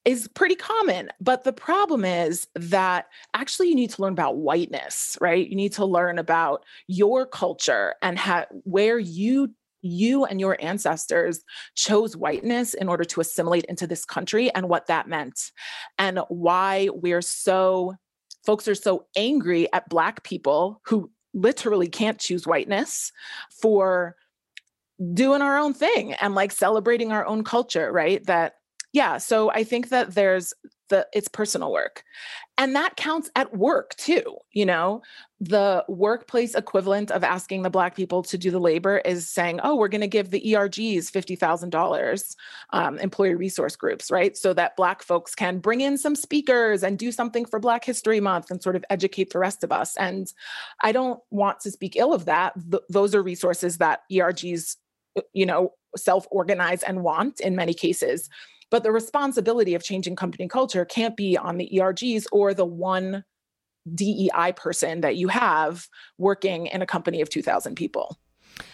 is 0.05 0.27
pretty 0.27 0.55
common. 0.55 1.09
But 1.21 1.43
the 1.43 1.53
problem 1.53 2.03
is 2.03 2.47
that 2.55 3.07
actually 3.33 3.69
you 3.69 3.75
need 3.75 3.91
to 3.91 4.01
learn 4.01 4.13
about 4.13 4.37
whiteness, 4.37 5.17
right? 5.21 5.47
You 5.47 5.55
need 5.55 5.73
to 5.73 5.85
learn 5.85 6.19
about 6.19 6.65
your 6.87 7.25
culture 7.25 7.95
and 8.01 8.19
ha- 8.19 8.47
where 8.63 8.99
you 8.99 9.53
you 9.85 10.23
and 10.23 10.39
your 10.39 10.57
ancestors 10.61 11.43
chose 11.75 12.15
whiteness 12.15 12.73
in 12.73 12.87
order 12.87 13.03
to 13.03 13.19
assimilate 13.19 13.65
into 13.65 13.85
this 13.85 14.05
country 14.05 14.49
and 14.53 14.69
what 14.69 14.87
that 14.87 15.09
meant 15.09 15.51
and 15.99 16.19
why 16.29 16.87
we're 16.93 17.21
so 17.21 17.93
folks 18.45 18.67
are 18.67 18.75
so 18.75 19.05
angry 19.15 19.71
at 19.73 19.89
Black 19.89 20.23
people 20.23 20.81
who 20.85 21.09
literally 21.33 21.87
can't 21.87 22.19
choose 22.19 22.45
whiteness 22.45 23.11
for 23.49 24.15
doing 25.13 25.41
our 25.41 25.57
own 25.57 25.73
thing 25.73 26.13
and 26.13 26.35
like 26.35 26.51
celebrating 26.51 27.11
our 27.11 27.25
own 27.25 27.43
culture, 27.43 27.91
right? 27.91 28.23
That, 28.25 28.53
yeah. 28.93 29.17
So 29.17 29.49
I 29.49 29.63
think 29.63 29.89
that 29.89 30.13
there's 30.13 30.53
the, 30.93 31.07
it's 31.11 31.27
personal 31.27 31.71
work. 31.71 32.03
And 32.59 32.75
that 32.75 32.95
counts 32.95 33.31
at 33.35 33.57
work 33.57 33.95
too. 33.95 34.37
You 34.51 34.67
know, 34.67 35.01
the 35.39 35.83
workplace 35.89 36.53
equivalent 36.53 37.09
of 37.09 37.23
asking 37.23 37.63
the 37.63 37.71
Black 37.71 37.95
people 37.95 38.21
to 38.21 38.37
do 38.37 38.51
the 38.51 38.59
labor 38.59 38.99
is 38.99 39.27
saying, 39.27 39.59
oh, 39.63 39.75
we're 39.75 39.87
going 39.87 40.01
to 40.01 40.07
give 40.07 40.29
the 40.29 40.39
ERGs 40.39 41.09
$50,000, 41.09 42.35
um, 42.69 42.99
employee 42.99 43.33
resource 43.33 43.75
groups, 43.75 44.11
right? 44.11 44.37
So 44.37 44.53
that 44.53 44.75
Black 44.75 45.01
folks 45.01 45.33
can 45.33 45.57
bring 45.57 45.81
in 45.81 45.97
some 45.97 46.15
speakers 46.15 46.83
and 46.83 46.99
do 46.99 47.11
something 47.11 47.45
for 47.45 47.59
Black 47.59 47.83
History 47.83 48.19
Month 48.19 48.51
and 48.51 48.61
sort 48.61 48.75
of 48.75 48.85
educate 48.91 49.31
the 49.31 49.39
rest 49.39 49.63
of 49.63 49.71
us. 49.71 49.97
And 49.97 50.31
I 50.83 50.91
don't 50.91 51.19
want 51.31 51.59
to 51.61 51.71
speak 51.71 51.95
ill 51.95 52.13
of 52.13 52.25
that. 52.25 52.53
Th- 52.69 52.83
those 52.87 53.15
are 53.15 53.23
resources 53.23 53.79
that 53.79 54.01
ERGs, 54.11 54.75
you 55.33 55.47
know, 55.47 55.73
self 55.97 56.27
organize 56.31 56.83
and 56.83 57.03
want 57.03 57.39
in 57.39 57.55
many 57.55 57.73
cases. 57.73 58.29
But 58.73 58.81
the 58.81 58.91
responsibility 58.91 59.75
of 59.75 59.83
changing 59.83 60.15
company 60.15 60.47
culture 60.47 60.83
can't 60.83 61.15
be 61.15 61.37
on 61.37 61.59
the 61.59 61.69
ERGs 61.75 62.25
or 62.31 62.55
the 62.55 62.65
one 62.65 63.23
DEI 63.93 64.53
person 64.55 65.01
that 65.01 65.15
you 65.15 65.27
have 65.27 65.87
working 66.17 66.65
in 66.65 66.81
a 66.81 66.87
company 66.87 67.21
of 67.21 67.29
2,000 67.29 67.75
people. 67.75 68.17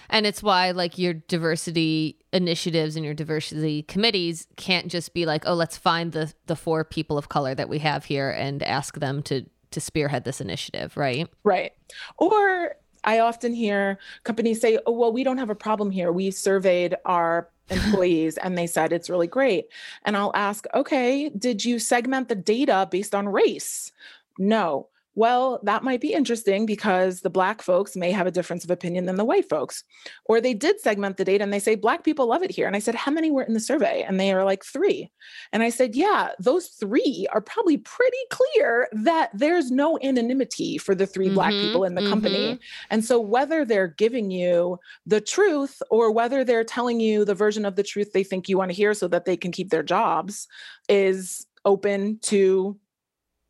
And 0.10 0.26
it's 0.26 0.42
why, 0.42 0.72
like, 0.72 0.98
your 0.98 1.16
diversity 1.16 2.18
initiatives 2.32 2.96
and 2.96 3.04
your 3.04 3.14
diversity 3.14 3.84
committees 3.84 4.48
can't 4.56 4.88
just 4.88 5.14
be 5.14 5.26
like, 5.26 5.44
oh, 5.46 5.54
let's 5.54 5.76
find 5.76 6.14
the 6.14 6.34
the 6.46 6.56
four 6.56 6.86
people 6.86 7.18
of 7.18 7.28
color 7.28 7.54
that 7.54 7.68
we 7.68 7.80
have 7.80 8.06
here 8.06 8.30
and 8.30 8.64
ask 8.64 9.00
them 9.00 9.22
to 9.24 9.48
to 9.72 9.82
spearhead 9.82 10.24
this 10.24 10.40
initiative, 10.40 10.96
right? 10.96 11.28
Right. 11.44 11.74
Or 12.18 12.76
I 13.04 13.20
often 13.20 13.54
hear 13.54 14.00
companies 14.24 14.62
say, 14.62 14.80
oh, 14.86 14.94
well, 14.94 15.12
we 15.12 15.26
don't 15.26 15.40
have 15.40 15.50
a 15.50 15.56
problem 15.56 15.92
here. 15.92 16.14
We 16.14 16.32
surveyed 16.32 16.96
our 17.04 17.50
employees 17.70 18.38
and 18.38 18.58
they 18.58 18.68
said 18.68 18.92
it's 18.92 19.10
really 19.10 19.28
great. 19.28 19.68
And 20.06 20.18
I'll 20.18 20.32
ask, 20.36 20.66
okay, 20.74 21.30
did 21.30 21.64
you 21.64 21.80
segment 21.80 22.28
the 22.30 22.36
data 22.36 22.88
based 22.90 23.16
on 23.16 23.28
race? 23.28 23.92
No. 24.38 24.88
Well, 25.20 25.60
that 25.64 25.84
might 25.84 26.00
be 26.00 26.14
interesting 26.14 26.66
because 26.66 27.20
the 27.20 27.30
Black 27.30 27.62
folks 27.62 27.98
may 27.98 28.10
have 28.14 28.26
a 28.26 28.32
difference 28.32 28.64
of 28.64 28.72
opinion 28.72 29.06
than 29.06 29.18
the 29.18 29.26
white 29.26 29.50
folks. 29.50 29.84
Or 30.24 30.40
they 30.40 30.54
did 30.54 30.80
segment 30.80 31.18
the 31.18 31.26
data 31.26 31.44
and 31.44 31.52
they 31.52 31.60
say, 31.60 31.76
Black 31.76 32.06
people 32.06 32.28
love 32.28 32.42
it 32.42 32.52
here. 32.52 32.68
And 32.68 32.74
I 32.74 32.80
said, 32.80 32.96
How 32.96 33.12
many 33.12 33.30
were 33.30 33.44
in 33.44 33.54
the 33.54 33.60
survey? 33.60 34.06
And 34.08 34.18
they 34.18 34.32
are 34.32 34.46
like, 34.46 34.64
Three. 34.64 35.12
And 35.52 35.62
I 35.62 35.72
said, 35.72 35.94
Yeah, 35.94 36.30
those 36.40 36.68
three 36.68 37.28
are 37.34 37.42
probably 37.42 37.76
pretty 37.76 38.18
clear 38.32 38.88
that 38.94 39.32
there's 39.34 39.72
no 39.72 40.00
anonymity 40.02 40.78
for 40.78 40.96
the 40.96 41.06
3 41.06 41.26
mm-hmm, 41.26 41.36
Black 41.36 41.52
people 41.52 41.84
in 41.84 41.96
the 41.96 42.02
mm-hmm. 42.02 42.10
company. 42.12 42.60
And 42.90 43.04
so, 43.04 43.20
whether 43.20 43.66
they're 43.66 43.90
giving 43.90 44.32
you 44.32 44.80
the 45.06 45.20
truth 45.20 45.82
or 45.92 46.14
whether 46.14 46.46
they're 46.46 46.64
telling 46.64 47.02
you 47.02 47.26
the 47.26 47.36
version 47.36 47.66
of 47.66 47.76
the 47.76 47.84
truth 47.84 48.14
they 48.14 48.24
think 48.24 48.48
you 48.48 48.58
want 48.58 48.72
to 48.72 48.76
hear 48.76 48.94
so 48.94 49.10
that 49.10 49.26
they 49.26 49.36
can 49.36 49.52
keep 49.52 49.70
their 49.70 49.84
jobs 49.84 50.48
is 50.88 51.46
open 51.66 52.20
to 52.22 52.80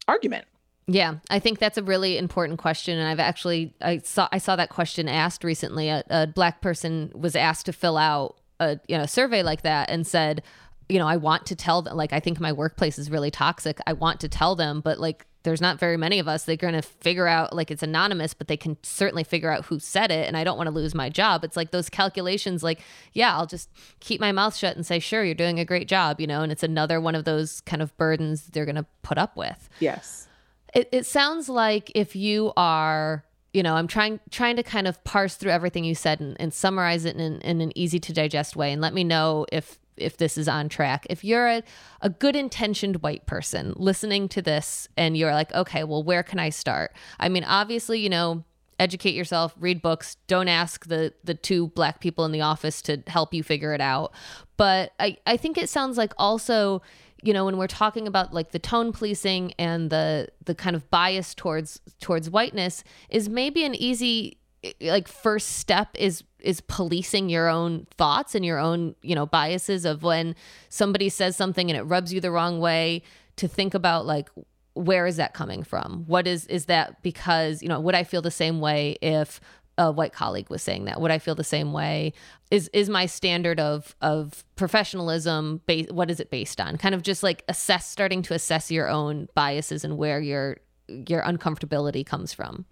argument. 0.07 0.47
Yeah, 0.91 1.15
I 1.29 1.37
think 1.37 1.59
that's 1.59 1.77
a 1.77 1.83
really 1.83 2.17
important 2.17 2.57
question, 2.57 2.97
and 2.97 3.07
I've 3.07 3.19
actually 3.19 3.75
I 3.79 3.99
saw 3.99 4.27
I 4.31 4.39
saw 4.39 4.55
that 4.55 4.69
question 4.69 5.07
asked 5.07 5.43
recently. 5.43 5.89
A, 5.89 6.03
a 6.09 6.25
black 6.25 6.61
person 6.61 7.11
was 7.13 7.35
asked 7.35 7.67
to 7.67 7.73
fill 7.73 7.95
out 7.95 8.37
a 8.59 8.79
you 8.87 8.97
know 8.97 9.05
survey 9.05 9.43
like 9.43 9.61
that 9.61 9.91
and 9.91 10.07
said, 10.07 10.41
you 10.87 10.97
know, 10.97 11.07
I 11.07 11.17
want 11.17 11.45
to 11.47 11.55
tell 11.55 11.83
them 11.83 11.95
like 11.95 12.11
I 12.11 12.19
think 12.19 12.39
my 12.39 12.51
workplace 12.51 12.97
is 12.97 13.11
really 13.11 13.29
toxic. 13.29 13.77
I 13.85 13.93
want 13.93 14.19
to 14.21 14.29
tell 14.29 14.55
them, 14.55 14.81
but 14.81 14.99
like 14.99 15.27
there's 15.43 15.61
not 15.61 15.79
very 15.79 15.95
many 15.95 16.17
of 16.17 16.27
us. 16.27 16.43
They're 16.43 16.57
going 16.57 16.73
to 16.73 16.81
figure 16.81 17.27
out 17.27 17.55
like 17.55 17.69
it's 17.69 17.83
anonymous, 17.83 18.33
but 18.33 18.47
they 18.47 18.57
can 18.57 18.75
certainly 18.81 19.23
figure 19.23 19.51
out 19.51 19.65
who 19.65 19.79
said 19.79 20.09
it. 20.11 20.27
And 20.27 20.35
I 20.35 20.43
don't 20.43 20.57
want 20.57 20.67
to 20.67 20.73
lose 20.73 20.95
my 20.95 21.09
job. 21.09 21.43
It's 21.43 21.55
like 21.55 21.71
those 21.71 21.87
calculations, 21.87 22.63
like, 22.63 22.81
yeah, 23.13 23.35
I'll 23.37 23.45
just 23.45 23.69
keep 23.99 24.19
my 24.19 24.31
mouth 24.31 24.55
shut 24.55 24.75
and 24.75 24.85
say, 24.85 24.99
sure, 24.99 25.23
you're 25.23 25.35
doing 25.35 25.59
a 25.59 25.65
great 25.65 25.87
job, 25.87 26.19
you 26.19 26.27
know, 26.27 26.41
and 26.41 26.51
it's 26.51 26.63
another 26.63 26.99
one 26.99 27.15
of 27.15 27.23
those 27.23 27.61
kind 27.61 27.81
of 27.81 27.95
burdens 27.95 28.47
they're 28.47 28.65
going 28.65 28.75
to 28.75 28.85
put 29.01 29.17
up 29.17 29.37
with. 29.37 29.69
Yes. 29.79 30.27
It, 30.73 30.89
it 30.91 31.05
sounds 31.05 31.49
like 31.49 31.91
if 31.95 32.15
you 32.15 32.53
are 32.55 33.23
you 33.53 33.63
know 33.63 33.75
i'm 33.75 33.87
trying 33.87 34.19
trying 34.29 34.55
to 34.55 34.63
kind 34.63 34.87
of 34.87 35.03
parse 35.03 35.35
through 35.35 35.51
everything 35.51 35.83
you 35.83 35.95
said 35.95 36.19
and, 36.19 36.37
and 36.39 36.53
summarize 36.53 37.05
it 37.05 37.15
in, 37.15 37.41
in 37.41 37.61
an 37.61 37.75
easy 37.77 37.99
to 37.99 38.13
digest 38.13 38.55
way. 38.55 38.71
And 38.71 38.81
let 38.81 38.93
me 38.93 39.03
know 39.03 39.45
if 39.51 39.79
if 39.97 40.15
this 40.15 40.37
is 40.37 40.47
on 40.47 40.69
track. 40.69 41.05
If 41.09 41.25
you're 41.25 41.47
a, 41.47 41.63
a 42.01 42.09
good 42.09 42.35
intentioned 42.35 43.01
white 43.01 43.25
person 43.25 43.73
listening 43.75 44.29
to 44.29 44.41
this 44.41 44.87
and 44.95 45.17
you're 45.17 45.33
like 45.33 45.53
okay 45.53 45.83
well 45.83 46.03
where 46.03 46.23
can 46.23 46.39
i 46.39 46.49
start? 46.49 46.93
I 47.19 47.29
mean 47.29 47.43
obviously 47.43 47.99
you 47.99 48.09
know 48.09 48.43
educate 48.79 49.13
yourself 49.13 49.53
read 49.59 49.81
books 49.81 50.15
don't 50.27 50.47
ask 50.47 50.87
the 50.87 51.13
the 51.23 51.33
two 51.33 51.67
black 51.69 51.99
people 51.99 52.23
in 52.25 52.31
the 52.31 52.41
office 52.41 52.81
to 52.83 53.03
help 53.07 53.33
you 53.33 53.43
figure 53.43 53.73
it 53.73 53.81
out. 53.81 54.13
But 54.57 54.93
i 54.99 55.17
i 55.25 55.37
think 55.37 55.57
it 55.57 55.69
sounds 55.69 55.97
like 55.97 56.13
also 56.17 56.81
you 57.23 57.33
know 57.33 57.45
when 57.45 57.57
we're 57.57 57.67
talking 57.67 58.07
about 58.07 58.33
like 58.33 58.51
the 58.51 58.59
tone 58.59 58.91
policing 58.91 59.53
and 59.57 59.89
the 59.89 60.27
the 60.45 60.55
kind 60.55 60.75
of 60.75 60.89
bias 60.89 61.33
towards 61.33 61.79
towards 61.99 62.29
whiteness 62.29 62.83
is 63.09 63.29
maybe 63.29 63.63
an 63.63 63.75
easy 63.75 64.37
like 64.81 65.07
first 65.07 65.57
step 65.57 65.89
is 65.95 66.23
is 66.39 66.61
policing 66.61 67.29
your 67.29 67.47
own 67.47 67.87
thoughts 67.97 68.35
and 68.35 68.45
your 68.45 68.59
own 68.59 68.95
you 69.01 69.15
know 69.15 69.25
biases 69.25 69.85
of 69.85 70.03
when 70.03 70.35
somebody 70.69 71.09
says 71.09 71.35
something 71.35 71.69
and 71.69 71.77
it 71.77 71.83
rubs 71.83 72.13
you 72.13 72.19
the 72.19 72.31
wrong 72.31 72.59
way 72.59 73.01
to 73.35 73.47
think 73.47 73.73
about 73.73 74.05
like 74.05 74.29
where 74.73 75.05
is 75.05 75.17
that 75.17 75.33
coming 75.33 75.63
from? 75.63 76.05
What 76.07 76.25
is 76.25 76.45
is 76.47 76.65
that 76.65 77.01
because 77.03 77.61
you 77.61 77.67
know 77.67 77.79
would 77.79 77.95
i 77.95 78.03
feel 78.03 78.21
the 78.21 78.31
same 78.31 78.61
way 78.61 78.97
if 79.01 79.41
a 79.79 79.91
white 79.91 80.11
colleague 80.11 80.49
was 80.49 80.61
saying 80.61 80.85
that. 80.85 80.99
Would 80.99 81.09
I 81.09 81.17
feel 81.17 81.35
the 81.35 81.43
same 81.43 81.71
way? 81.71 82.13
Is 82.51 82.69
is 82.73 82.89
my 82.89 83.05
standard 83.05 83.59
of 83.59 83.95
of 84.01 84.43
professionalism 84.55 85.61
based? 85.65 85.91
What 85.91 86.11
is 86.11 86.19
it 86.19 86.29
based 86.29 86.59
on? 86.59 86.77
Kind 86.77 86.93
of 86.93 87.01
just 87.01 87.23
like 87.23 87.43
assess, 87.47 87.89
starting 87.89 88.21
to 88.23 88.33
assess 88.33 88.69
your 88.69 88.89
own 88.89 89.29
biases 89.33 89.85
and 89.85 89.97
where 89.97 90.19
your 90.19 90.57
your 90.87 91.21
uncomfortability 91.23 92.05
comes 92.05 92.33
from. 92.33 92.65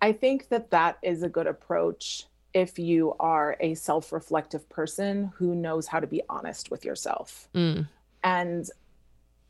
I 0.00 0.12
think 0.12 0.48
that 0.48 0.70
that 0.70 0.98
is 1.02 1.22
a 1.22 1.28
good 1.28 1.46
approach 1.46 2.24
if 2.54 2.78
you 2.78 3.14
are 3.20 3.58
a 3.60 3.74
self 3.74 4.10
reflective 4.10 4.66
person 4.70 5.32
who 5.36 5.54
knows 5.54 5.86
how 5.86 6.00
to 6.00 6.06
be 6.06 6.22
honest 6.30 6.70
with 6.70 6.84
yourself. 6.84 7.48
Mm. 7.54 7.88
And 8.24 8.70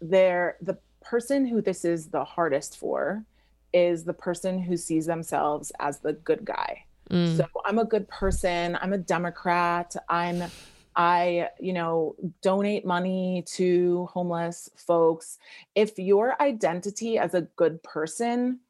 there, 0.00 0.56
the 0.60 0.78
person 1.00 1.46
who 1.46 1.62
this 1.62 1.84
is 1.84 2.08
the 2.08 2.24
hardest 2.24 2.76
for 2.76 3.24
is 3.76 4.04
the 4.04 4.14
person 4.14 4.58
who 4.58 4.74
sees 4.74 5.04
themselves 5.04 5.70
as 5.80 5.98
the 5.98 6.14
good 6.14 6.46
guy. 6.46 6.82
Mm. 7.10 7.36
So 7.36 7.46
I'm 7.66 7.78
a 7.78 7.84
good 7.84 8.08
person, 8.08 8.78
I'm 8.80 8.94
a 8.94 8.98
Democrat, 8.98 9.94
I'm 10.08 10.44
I, 10.98 11.50
you 11.60 11.74
know, 11.74 12.16
donate 12.42 12.86
money 12.86 13.44
to 13.48 14.08
homeless 14.10 14.70
folks. 14.78 15.38
If 15.74 15.98
your 15.98 16.40
identity 16.40 17.18
as 17.18 17.34
a 17.34 17.42
good 17.42 17.82
person 17.82 18.60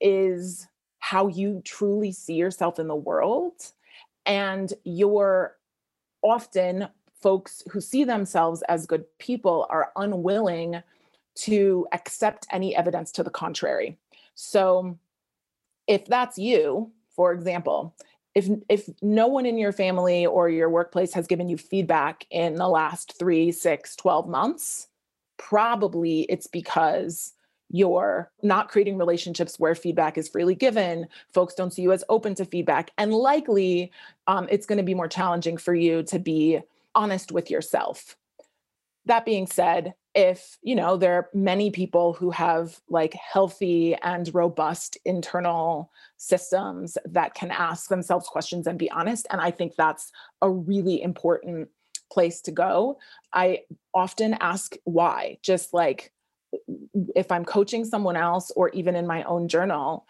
is 0.00 0.66
how 1.00 1.28
you 1.28 1.60
truly 1.62 2.10
see 2.10 2.36
yourself 2.36 2.78
in 2.78 2.88
the 2.88 2.96
world, 2.96 3.72
and 4.24 4.72
you're 4.84 5.56
often 6.22 6.88
folks 7.20 7.62
who 7.70 7.82
see 7.82 8.04
themselves 8.04 8.62
as 8.70 8.86
good 8.86 9.04
people 9.18 9.66
are 9.68 9.92
unwilling 9.94 10.82
to 11.34 11.86
accept 11.92 12.46
any 12.50 12.74
evidence 12.74 13.12
to 13.12 13.22
the 13.22 13.30
contrary. 13.30 13.98
So, 14.36 14.98
if 15.88 16.06
that's 16.06 16.38
you, 16.38 16.92
for 17.16 17.32
example, 17.32 17.94
if 18.36 18.48
if 18.68 18.88
no 19.00 19.26
one 19.26 19.46
in 19.46 19.56
your 19.56 19.72
family 19.72 20.26
or 20.26 20.50
your 20.50 20.68
workplace 20.68 21.14
has 21.14 21.26
given 21.26 21.48
you 21.48 21.56
feedback 21.56 22.26
in 22.30 22.54
the 22.54 22.68
last 22.68 23.18
three 23.18 23.50
six 23.50 23.96
12 23.96 24.28
months 24.28 24.88
probably 25.38 26.22
it's 26.28 26.46
because 26.46 27.32
you're 27.70 28.30
not 28.42 28.68
creating 28.68 28.98
relationships 28.98 29.58
where 29.58 29.74
feedback 29.74 30.18
is 30.18 30.28
freely 30.28 30.54
given 30.54 31.06
folks 31.32 31.54
don't 31.54 31.72
see 31.72 31.82
you 31.82 31.92
as 31.92 32.04
open 32.10 32.34
to 32.34 32.44
feedback 32.44 32.90
and 32.98 33.12
likely 33.14 33.90
um, 34.26 34.46
it's 34.50 34.66
going 34.66 34.78
to 34.78 34.84
be 34.84 34.94
more 34.94 35.08
challenging 35.08 35.56
for 35.56 35.74
you 35.74 36.02
to 36.02 36.18
be 36.18 36.60
honest 36.94 37.32
with 37.32 37.50
yourself 37.50 38.16
that 39.06 39.24
being 39.24 39.46
said 39.46 39.94
if 40.14 40.58
you 40.62 40.74
know 40.74 40.96
there 40.96 41.14
are 41.14 41.28
many 41.34 41.70
people 41.70 42.12
who 42.12 42.30
have 42.30 42.80
like 42.88 43.14
healthy 43.14 43.94
and 44.02 44.34
robust 44.34 44.98
internal 45.04 45.90
systems 46.16 46.96
that 47.04 47.34
can 47.34 47.50
ask 47.50 47.88
themselves 47.88 48.28
questions 48.28 48.66
and 48.66 48.78
be 48.78 48.90
honest 48.90 49.26
and 49.30 49.40
i 49.40 49.50
think 49.50 49.74
that's 49.76 50.10
a 50.42 50.50
really 50.50 51.00
important 51.02 51.68
place 52.10 52.40
to 52.40 52.50
go 52.50 52.98
i 53.32 53.60
often 53.94 54.34
ask 54.40 54.76
why 54.84 55.36
just 55.42 55.72
like 55.74 56.12
if 57.14 57.30
I'm 57.30 57.44
coaching 57.44 57.84
someone 57.84 58.16
else 58.16 58.50
or 58.56 58.70
even 58.70 58.94
in 58.96 59.06
my 59.06 59.22
own 59.24 59.48
journal, 59.48 60.06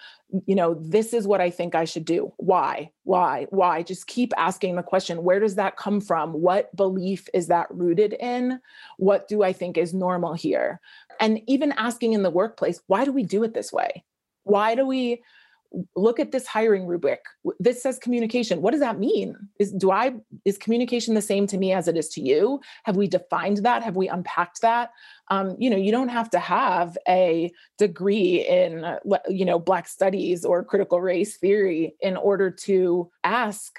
you 0.46 0.54
know, 0.54 0.74
this 0.74 1.12
is 1.12 1.26
what 1.26 1.40
I 1.40 1.50
think 1.50 1.74
I 1.74 1.84
should 1.84 2.04
do. 2.04 2.32
Why? 2.36 2.90
Why? 3.04 3.46
Why? 3.50 3.82
Just 3.82 4.06
keep 4.06 4.32
asking 4.36 4.76
the 4.76 4.82
question 4.82 5.22
where 5.22 5.40
does 5.40 5.54
that 5.56 5.76
come 5.76 6.00
from? 6.00 6.32
What 6.32 6.74
belief 6.76 7.28
is 7.32 7.48
that 7.48 7.66
rooted 7.70 8.14
in? 8.14 8.60
What 8.98 9.28
do 9.28 9.42
I 9.42 9.52
think 9.52 9.76
is 9.78 9.94
normal 9.94 10.34
here? 10.34 10.80
And 11.20 11.40
even 11.46 11.72
asking 11.72 12.12
in 12.12 12.22
the 12.22 12.30
workplace, 12.30 12.80
why 12.86 13.04
do 13.04 13.12
we 13.12 13.22
do 13.22 13.42
it 13.42 13.54
this 13.54 13.72
way? 13.72 14.04
Why 14.44 14.74
do 14.74 14.86
we 14.86 15.22
look 15.94 16.20
at 16.20 16.32
this 16.32 16.46
hiring 16.46 16.86
rubric. 16.86 17.20
This 17.58 17.82
says 17.82 17.98
communication. 17.98 18.62
What 18.62 18.72
does 18.72 18.80
that 18.80 18.98
mean? 18.98 19.36
Is 19.58 19.72
do 19.72 19.90
i 19.90 20.14
is 20.44 20.58
communication 20.58 21.14
the 21.14 21.22
same 21.22 21.46
to 21.48 21.58
me 21.58 21.72
as 21.72 21.88
it 21.88 21.96
is 21.96 22.08
to 22.10 22.20
you? 22.20 22.60
Have 22.84 22.96
we 22.96 23.06
defined 23.06 23.58
that? 23.58 23.82
Have 23.82 23.96
we 23.96 24.08
unpacked 24.08 24.60
that? 24.62 24.90
Um, 25.28 25.56
you 25.58 25.70
know 25.70 25.76
you 25.76 25.92
don't 25.92 26.08
have 26.08 26.30
to 26.30 26.38
have 26.38 26.96
a 27.08 27.52
degree 27.78 28.46
in 28.46 28.84
you 29.28 29.44
know 29.44 29.58
black 29.58 29.88
studies 29.88 30.44
or 30.44 30.64
critical 30.64 31.00
race 31.00 31.36
theory 31.36 31.94
in 32.00 32.16
order 32.16 32.50
to 32.50 33.10
ask 33.24 33.78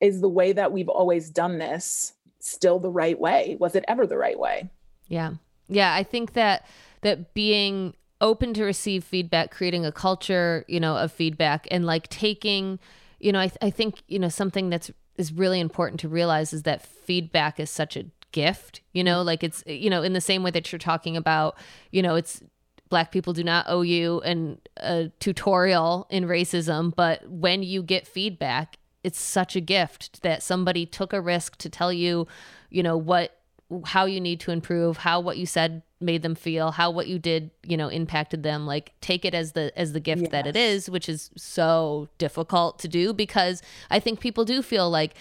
is 0.00 0.20
the 0.20 0.28
way 0.28 0.52
that 0.52 0.72
we've 0.72 0.88
always 0.88 1.28
done 1.30 1.58
this 1.58 2.14
still 2.40 2.78
the 2.78 2.90
right 2.90 3.18
way? 3.18 3.56
Was 3.58 3.74
it 3.74 3.84
ever 3.88 4.06
the 4.06 4.16
right 4.16 4.38
way? 4.38 4.70
Yeah. 5.08 5.34
Yeah 5.68 5.92
i 5.92 6.02
think 6.02 6.32
that 6.32 6.66
that 7.02 7.34
being 7.34 7.94
open 8.20 8.54
to 8.54 8.64
receive 8.64 9.04
feedback, 9.04 9.50
creating 9.50 9.86
a 9.86 9.92
culture, 9.92 10.64
you 10.68 10.80
know, 10.80 10.96
of 10.96 11.12
feedback 11.12 11.66
and 11.70 11.84
like 11.84 12.08
taking, 12.08 12.78
you 13.20 13.32
know, 13.32 13.40
I, 13.40 13.48
th- 13.48 13.58
I 13.62 13.70
think, 13.70 14.02
you 14.08 14.18
know, 14.18 14.28
something 14.28 14.70
that's 14.70 14.90
is 15.16 15.32
really 15.32 15.60
important 15.60 16.00
to 16.00 16.08
realize 16.08 16.52
is 16.52 16.62
that 16.62 16.80
feedback 16.82 17.58
is 17.58 17.70
such 17.70 17.96
a 17.96 18.04
gift, 18.30 18.80
you 18.92 19.02
know, 19.02 19.22
like 19.22 19.42
it's, 19.42 19.64
you 19.66 19.90
know, 19.90 20.02
in 20.02 20.12
the 20.12 20.20
same 20.20 20.42
way 20.42 20.50
that 20.52 20.70
you're 20.70 20.78
talking 20.78 21.16
about, 21.16 21.56
you 21.90 22.02
know, 22.02 22.14
it's 22.14 22.42
black 22.88 23.10
people 23.12 23.32
do 23.32 23.44
not 23.44 23.66
owe 23.68 23.82
you 23.82 24.20
an, 24.20 24.58
a 24.78 25.10
tutorial 25.20 26.06
in 26.10 26.24
racism, 26.24 26.94
but 26.94 27.28
when 27.28 27.62
you 27.62 27.82
get 27.82 28.06
feedback, 28.06 28.78
it's 29.04 29.20
such 29.20 29.56
a 29.56 29.60
gift 29.60 30.22
that 30.22 30.42
somebody 30.42 30.86
took 30.86 31.12
a 31.12 31.20
risk 31.20 31.56
to 31.58 31.68
tell 31.68 31.92
you, 31.92 32.26
you 32.70 32.82
know, 32.82 32.96
what 32.96 33.37
how 33.84 34.06
you 34.06 34.20
need 34.20 34.40
to 34.40 34.50
improve, 34.50 34.98
how 34.98 35.20
what 35.20 35.36
you 35.36 35.46
said 35.46 35.82
made 36.00 36.22
them 36.22 36.34
feel, 36.34 36.70
how 36.70 36.90
what 36.90 37.06
you 37.06 37.18
did, 37.18 37.50
you 37.62 37.76
know, 37.76 37.88
impacted 37.88 38.42
them. 38.42 38.66
Like 38.66 38.92
take 39.00 39.24
it 39.24 39.34
as 39.34 39.52
the 39.52 39.72
as 39.76 39.92
the 39.92 40.00
gift 40.00 40.22
yes. 40.22 40.30
that 40.30 40.46
it 40.46 40.56
is, 40.56 40.88
which 40.88 41.08
is 41.08 41.30
so 41.36 42.08
difficult 42.18 42.78
to 42.80 42.88
do 42.88 43.12
because 43.12 43.62
I 43.90 44.00
think 44.00 44.20
people 44.20 44.44
do 44.44 44.62
feel 44.62 44.88
like 44.88 45.14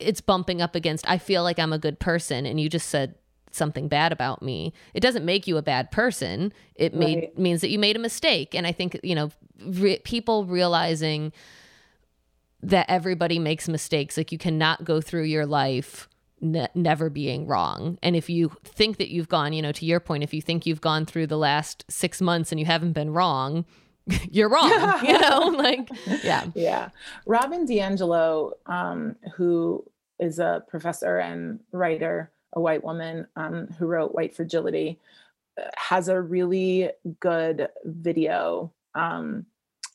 it's 0.00 0.20
bumping 0.20 0.60
up 0.60 0.74
against 0.74 1.08
I 1.08 1.18
feel 1.18 1.42
like 1.42 1.58
I'm 1.58 1.72
a 1.72 1.78
good 1.78 2.00
person 2.00 2.46
and 2.46 2.60
you 2.60 2.68
just 2.68 2.88
said 2.88 3.14
something 3.52 3.88
bad 3.88 4.12
about 4.12 4.42
me. 4.42 4.72
It 4.92 5.00
doesn't 5.00 5.24
make 5.24 5.46
you 5.46 5.56
a 5.56 5.62
bad 5.62 5.90
person. 5.90 6.52
It 6.74 6.92
right. 6.92 6.98
made 6.98 7.38
means 7.38 7.60
that 7.60 7.70
you 7.70 7.78
made 7.78 7.96
a 7.96 8.00
mistake 8.00 8.54
and 8.54 8.66
I 8.66 8.72
think, 8.72 8.98
you 9.04 9.14
know, 9.14 9.30
re- 9.64 10.00
people 10.00 10.46
realizing 10.46 11.32
that 12.60 12.86
everybody 12.88 13.38
makes 13.38 13.68
mistakes. 13.68 14.16
Like 14.16 14.32
you 14.32 14.38
cannot 14.38 14.84
go 14.84 15.00
through 15.00 15.24
your 15.24 15.46
life 15.46 16.08
ne- 16.40 16.68
never 16.74 17.10
being 17.10 17.46
wrong. 17.46 17.98
And 18.02 18.16
if 18.16 18.28
you 18.30 18.52
think 18.64 18.98
that 18.98 19.10
you've 19.10 19.28
gone, 19.28 19.52
you 19.52 19.62
know, 19.62 19.72
to 19.72 19.84
your 19.84 20.00
point, 20.00 20.22
if 20.22 20.34
you 20.34 20.42
think 20.42 20.66
you've 20.66 20.80
gone 20.80 21.06
through 21.06 21.26
the 21.26 21.38
last 21.38 21.84
six 21.88 22.20
months 22.20 22.52
and 22.52 22.58
you 22.58 22.66
haven't 22.66 22.92
been 22.92 23.10
wrong, 23.10 23.64
you're 24.30 24.48
wrong. 24.48 24.70
you 25.04 25.18
know, 25.18 25.38
like, 25.56 25.88
yeah. 26.22 26.46
Yeah. 26.54 26.90
Robin 27.26 27.66
DiAngelo, 27.66 28.52
um, 28.66 29.16
who 29.34 29.84
is 30.18 30.38
a 30.38 30.64
professor 30.68 31.18
and 31.18 31.60
writer, 31.72 32.30
a 32.54 32.60
white 32.60 32.82
woman 32.82 33.26
um, 33.36 33.68
who 33.78 33.86
wrote 33.86 34.14
White 34.14 34.34
Fragility, 34.34 34.98
uh, 35.60 35.68
has 35.76 36.08
a 36.08 36.20
really 36.20 36.90
good 37.20 37.68
video 37.84 38.72
um, 38.94 39.46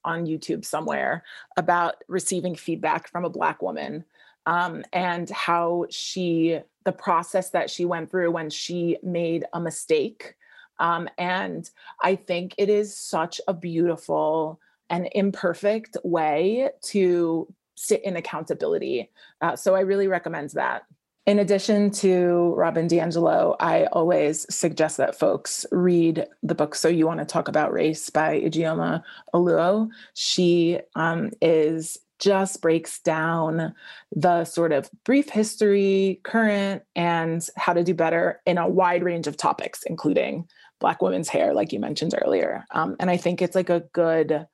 on 0.05 0.25
YouTube 0.25 0.65
somewhere 0.65 1.23
about 1.57 2.03
receiving 2.07 2.55
feedback 2.55 3.09
from 3.09 3.25
a 3.25 3.29
Black 3.29 3.61
woman 3.61 4.05
um, 4.45 4.83
and 4.91 5.29
how 5.29 5.85
she, 5.89 6.59
the 6.83 6.91
process 6.91 7.49
that 7.51 7.69
she 7.69 7.85
went 7.85 8.11
through 8.11 8.31
when 8.31 8.49
she 8.49 8.97
made 9.03 9.45
a 9.53 9.59
mistake. 9.59 10.35
Um, 10.79 11.07
and 11.17 11.69
I 12.01 12.15
think 12.15 12.55
it 12.57 12.69
is 12.69 12.97
such 12.97 13.39
a 13.47 13.53
beautiful 13.53 14.59
and 14.89 15.07
imperfect 15.13 15.97
way 16.03 16.69
to 16.83 17.47
sit 17.75 18.03
in 18.03 18.15
accountability. 18.15 19.11
Uh, 19.41 19.55
so 19.55 19.75
I 19.75 19.81
really 19.81 20.07
recommend 20.07 20.51
that. 20.51 20.83
In 21.25 21.39
addition 21.39 21.89
to 21.91 22.53
Robin 22.57 22.89
DiAngelo, 22.89 23.55
I 23.61 23.85
always 23.85 24.45
suggest 24.53 24.97
that 24.97 25.17
folks 25.17 25.65
read 25.71 26.25
the 26.43 26.53
book 26.53 26.75
So 26.75 26.89
You 26.89 27.07
Want 27.07 27.21
to 27.21 27.25
Talk 27.25 27.47
About 27.47 27.71
Race 27.71 28.09
by 28.09 28.41
Ijeoma 28.41 29.03
Oluo. 29.33 29.89
She 30.15 30.79
um, 30.95 31.31
is 31.41 31.97
just 32.19 32.61
breaks 32.61 32.99
down 32.99 33.73
the 34.15 34.45
sort 34.45 34.71
of 34.71 34.89
brief 35.03 35.29
history, 35.29 36.21
current, 36.23 36.83
and 36.95 37.47
how 37.57 37.73
to 37.73 37.83
do 37.83 37.93
better 37.93 38.41
in 38.45 38.57
a 38.57 38.67
wide 38.67 39.03
range 39.03 39.27
of 39.27 39.37
topics, 39.37 39.83
including 39.83 40.47
Black 40.79 41.01
women's 41.01 41.29
hair, 41.29 41.53
like 41.53 41.71
you 41.71 41.79
mentioned 41.79 42.13
earlier. 42.25 42.65
Um, 42.71 42.95
and 42.99 43.09
I 43.09 43.17
think 43.17 43.41
it's 43.41 43.55
like 43.55 43.69
a 43.69 43.83
good 43.93 44.45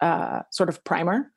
uh, 0.00 0.42
sort 0.50 0.68
of 0.68 0.82
primer, 0.84 1.30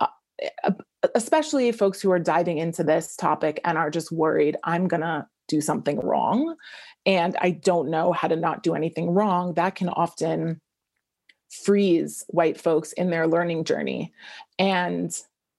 uh, 0.00 0.72
especially 1.14 1.72
folks 1.72 2.00
who 2.00 2.10
are 2.10 2.18
diving 2.18 2.58
into 2.58 2.84
this 2.84 3.16
topic 3.16 3.60
and 3.64 3.78
are 3.78 3.90
just 3.90 4.12
worried, 4.12 4.56
I'm 4.64 4.88
going 4.88 5.02
to 5.02 5.26
do 5.48 5.60
something 5.60 6.00
wrong. 6.00 6.56
And 7.06 7.36
I 7.40 7.50
don't 7.50 7.90
know 7.90 8.12
how 8.12 8.28
to 8.28 8.36
not 8.36 8.62
do 8.62 8.74
anything 8.74 9.10
wrong. 9.10 9.54
That 9.54 9.74
can 9.74 9.90
often 9.90 10.60
freeze 11.62 12.24
white 12.28 12.60
folks 12.60 12.92
in 12.92 13.10
their 13.10 13.26
learning 13.26 13.64
journey. 13.64 14.12
And 14.58 15.14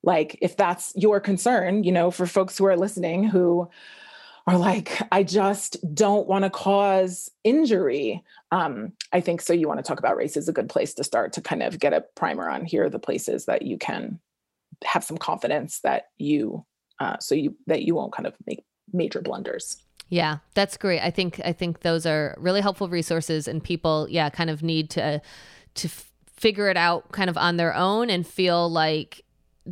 like 0.06 0.38
if 0.40 0.56
that's 0.56 0.94
your 0.96 1.20
concern 1.20 1.84
you 1.84 1.92
know 1.92 2.12
for 2.12 2.26
folks 2.26 2.58
who 2.58 2.66
are 2.66 2.78
listening 2.78 3.24
who 3.24 3.68
are 4.48 4.58
like 4.58 5.02
i 5.12 5.24
just 5.24 5.78
don't 5.94 6.28
want 6.28 6.46
to 6.46 6.50
cause 6.50 7.30
injury 7.44 8.24
um, 8.52 8.94
i 9.12 9.20
think 9.20 9.42
so 9.42 9.52
you 9.52 9.68
want 9.68 9.80
to 9.80 9.84
talk 9.84 10.00
about 10.00 10.16
race 10.16 10.38
is 10.38 10.48
a 10.48 10.54
good 10.54 10.70
place 10.70 10.94
to 10.94 11.04
start 11.04 11.34
to 11.34 11.42
kind 11.42 11.62
of 11.62 11.80
get 11.80 11.92
a 11.92 12.06
primer 12.16 12.48
on 12.50 12.64
here 12.64 12.86
are 12.86 12.90
the 12.90 13.00
places 13.00 13.46
that 13.46 13.64
you 13.64 13.78
can 13.78 14.20
have 14.84 15.04
some 15.04 15.18
confidence 15.18 15.80
that 15.82 16.06
you 16.18 16.64
uh, 17.00 17.18
so 17.20 17.36
you 17.36 17.56
that 17.68 17.82
you 17.82 17.96
won't 17.96 18.14
kind 18.14 18.28
of 18.28 18.36
make 18.46 18.64
major 18.94 19.22
blunders 19.22 19.78
yeah 20.10 20.38
that's 20.54 20.78
great 20.78 21.02
i 21.02 21.10
think 21.10 21.42
i 21.44 21.52
think 21.52 21.80
those 21.80 22.06
are 22.06 22.36
really 22.38 22.62
helpful 22.62 22.88
resources 22.88 23.48
and 23.48 23.64
people 23.64 24.08
yeah 24.10 24.30
kind 24.30 24.52
of 24.52 24.62
need 24.62 24.90
to 24.92 25.20
to 25.76 25.90
figure 26.36 26.70
it 26.70 26.78
out 26.78 27.12
kind 27.12 27.30
of 27.30 27.38
on 27.38 27.58
their 27.58 27.74
own 27.74 28.10
and 28.10 28.26
feel 28.26 28.70
like 28.70 29.24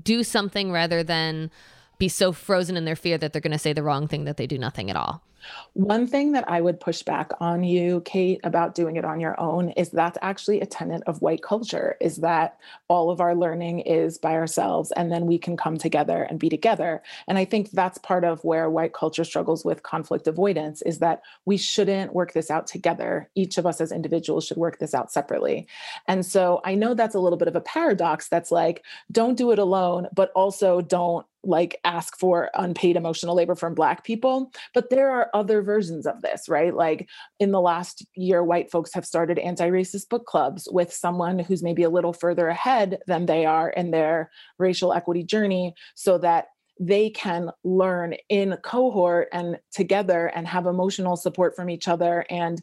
do 0.01 0.23
something 0.23 0.71
rather 0.71 1.03
than 1.03 1.51
be 1.99 2.07
so 2.07 2.31
frozen 2.31 2.75
in 2.75 2.85
their 2.85 2.95
fear 2.95 3.17
that 3.17 3.31
they're 3.33 3.41
going 3.41 3.51
to 3.51 3.59
say 3.59 3.73
the 3.73 3.83
wrong 3.83 4.07
thing 4.07 4.25
that 4.25 4.37
they 4.37 4.47
do 4.47 4.57
nothing 4.57 4.89
at 4.89 4.95
all. 4.95 5.23
One 5.73 6.07
thing 6.07 6.33
that 6.33 6.49
I 6.49 6.61
would 6.61 6.79
push 6.79 7.03
back 7.03 7.31
on 7.39 7.63
you, 7.63 8.01
Kate, 8.05 8.39
about 8.43 8.75
doing 8.75 8.95
it 8.95 9.05
on 9.05 9.19
your 9.19 9.39
own 9.39 9.69
is 9.71 9.89
that's 9.89 10.17
actually 10.21 10.61
a 10.61 10.65
tenet 10.65 11.03
of 11.07 11.21
white 11.21 11.41
culture 11.41 11.95
is 11.99 12.17
that 12.17 12.57
all 12.87 13.09
of 13.09 13.21
our 13.21 13.35
learning 13.35 13.79
is 13.81 14.17
by 14.17 14.33
ourselves 14.33 14.91
and 14.91 15.11
then 15.11 15.25
we 15.25 15.37
can 15.37 15.57
come 15.57 15.77
together 15.77 16.23
and 16.23 16.39
be 16.39 16.49
together. 16.49 17.01
And 17.27 17.37
I 17.37 17.45
think 17.45 17.71
that's 17.71 17.97
part 17.97 18.23
of 18.23 18.43
where 18.43 18.69
white 18.69 18.93
culture 18.93 19.23
struggles 19.23 19.65
with 19.65 19.83
conflict 19.83 20.27
avoidance 20.27 20.81
is 20.83 20.99
that 20.99 21.21
we 21.45 21.57
shouldn't 21.57 22.13
work 22.13 22.33
this 22.33 22.51
out 22.51 22.67
together. 22.67 23.29
Each 23.35 23.57
of 23.57 23.65
us 23.65 23.81
as 23.81 23.91
individuals 23.91 24.45
should 24.45 24.57
work 24.57 24.79
this 24.79 24.93
out 24.93 25.11
separately. 25.11 25.67
And 26.07 26.25
so 26.25 26.61
I 26.63 26.75
know 26.75 26.93
that's 26.93 27.15
a 27.15 27.19
little 27.19 27.37
bit 27.37 27.47
of 27.47 27.55
a 27.55 27.61
paradox 27.61 28.29
that's 28.29 28.51
like, 28.51 28.83
don't 29.11 29.37
do 29.37 29.51
it 29.51 29.59
alone, 29.59 30.07
but 30.13 30.31
also 30.35 30.81
don't 30.81 31.25
like 31.43 31.79
ask 31.83 32.17
for 32.17 32.49
unpaid 32.53 32.95
emotional 32.95 33.35
labor 33.35 33.55
from 33.55 33.73
black 33.73 34.03
people 34.03 34.51
but 34.73 34.89
there 34.89 35.11
are 35.11 35.29
other 35.33 35.61
versions 35.61 36.05
of 36.05 36.21
this 36.21 36.47
right 36.47 36.73
like 36.73 37.07
in 37.39 37.51
the 37.51 37.61
last 37.61 38.05
year 38.15 38.43
white 38.43 38.71
folks 38.71 38.93
have 38.93 39.05
started 39.05 39.37
anti-racist 39.39 40.09
book 40.09 40.25
clubs 40.25 40.67
with 40.71 40.93
someone 40.93 41.39
who's 41.39 41.63
maybe 41.63 41.83
a 41.83 41.89
little 41.89 42.13
further 42.13 42.47
ahead 42.47 42.99
than 43.07 43.25
they 43.25 43.45
are 43.45 43.69
in 43.69 43.91
their 43.91 44.31
racial 44.57 44.93
equity 44.93 45.23
journey 45.23 45.73
so 45.95 46.17
that 46.17 46.47
they 46.79 47.09
can 47.09 47.51
learn 47.63 48.15
in 48.29 48.57
cohort 48.63 49.27
and 49.31 49.59
together 49.71 50.27
and 50.27 50.47
have 50.47 50.65
emotional 50.65 51.15
support 51.15 51.55
from 51.55 51.69
each 51.69 51.87
other 51.87 52.25
and 52.29 52.61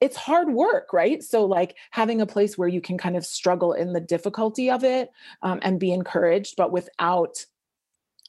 it's 0.00 0.16
hard 0.16 0.50
work, 0.50 0.92
right? 0.92 1.22
So, 1.22 1.46
like 1.46 1.74
having 1.90 2.20
a 2.20 2.26
place 2.26 2.58
where 2.58 2.68
you 2.68 2.80
can 2.80 2.98
kind 2.98 3.16
of 3.16 3.24
struggle 3.24 3.72
in 3.72 3.92
the 3.92 4.00
difficulty 4.00 4.70
of 4.70 4.84
it 4.84 5.10
um, 5.42 5.58
and 5.62 5.80
be 5.80 5.92
encouraged, 5.92 6.54
but 6.56 6.70
without 6.70 7.44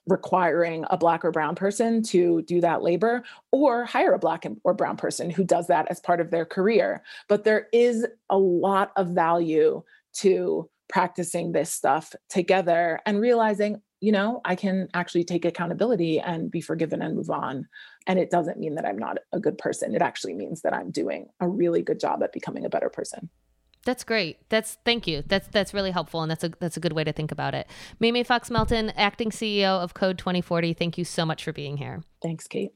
requiring 0.08 0.86
a 0.90 0.98
black 0.98 1.24
or 1.24 1.32
brown 1.32 1.56
person 1.56 2.02
to 2.02 2.42
do 2.44 2.62
that 2.62 2.82
labor 2.82 3.24
or 3.52 3.86
hire 3.86 4.14
a 4.14 4.20
black 4.20 4.46
or 4.64 4.74
brown 4.74 4.98
person 4.98 5.30
who 5.30 5.44
does 5.44 5.68
that 5.68 5.88
as 5.90 6.00
part 6.00 6.22
of 6.22 6.32
their 6.32 6.46
career. 6.46 7.04
But 7.28 7.44
there 7.44 7.68
is 7.74 8.06
a 8.30 8.38
lot 8.38 8.92
of 8.96 9.10
value 9.10 9.84
to 10.16 10.70
practicing 10.90 11.52
this 11.52 11.72
stuff 11.72 12.16
together 12.30 13.00
and 13.06 13.20
realizing 13.20 13.82
you 14.00 14.12
know 14.12 14.40
i 14.46 14.56
can 14.56 14.88
actually 14.94 15.24
take 15.24 15.44
accountability 15.44 16.20
and 16.20 16.50
be 16.52 16.62
forgiven 16.62 17.02
and 17.02 17.16
move 17.16 17.30
on. 17.30 17.68
And 18.06 18.18
it 18.18 18.30
doesn't 18.30 18.60
mean 18.60 18.76
that 18.76 18.86
i'm 18.86 18.98
not 18.98 19.18
a 19.34 19.40
good 19.40 19.58
person. 19.58 19.96
It 19.96 20.02
actually 20.02 20.34
means 20.34 20.62
that 20.62 20.74
i'm 20.74 20.92
doing 20.92 21.28
a 21.40 21.48
really 21.48 21.82
good 21.82 22.00
job 22.00 22.24
at 22.24 22.32
becoming 22.32 22.66
a 22.66 22.70
better 22.70 22.90
person 22.90 23.30
that's 23.88 24.04
great. 24.04 24.38
That's 24.50 24.78
thank 24.84 25.08
you. 25.08 25.24
That's 25.26 25.48
that's 25.48 25.74
really 25.74 25.92
helpful, 25.92 26.22
and 26.22 26.30
that's 26.30 26.44
a 26.44 26.50
that's 26.60 26.76
a 26.76 26.82
good 26.82 26.92
way 26.92 27.06
to 27.06 27.14
think 27.14 27.32
about 27.32 27.56
it. 27.56 27.68
Mimi 28.02 28.22
Fox 28.22 28.52
Melton, 28.52 28.92
acting 28.98 29.32
CEO 29.32 29.82
of 29.82 29.94
Code 29.94 30.18
2040. 30.18 30.74
Thank 30.74 30.98
you 30.98 31.06
so 31.06 31.26
much 31.26 31.44
for 31.44 31.54
being 31.54 31.78
here. 31.78 32.04
Thanks, 32.22 32.48
Kate. 32.48 32.72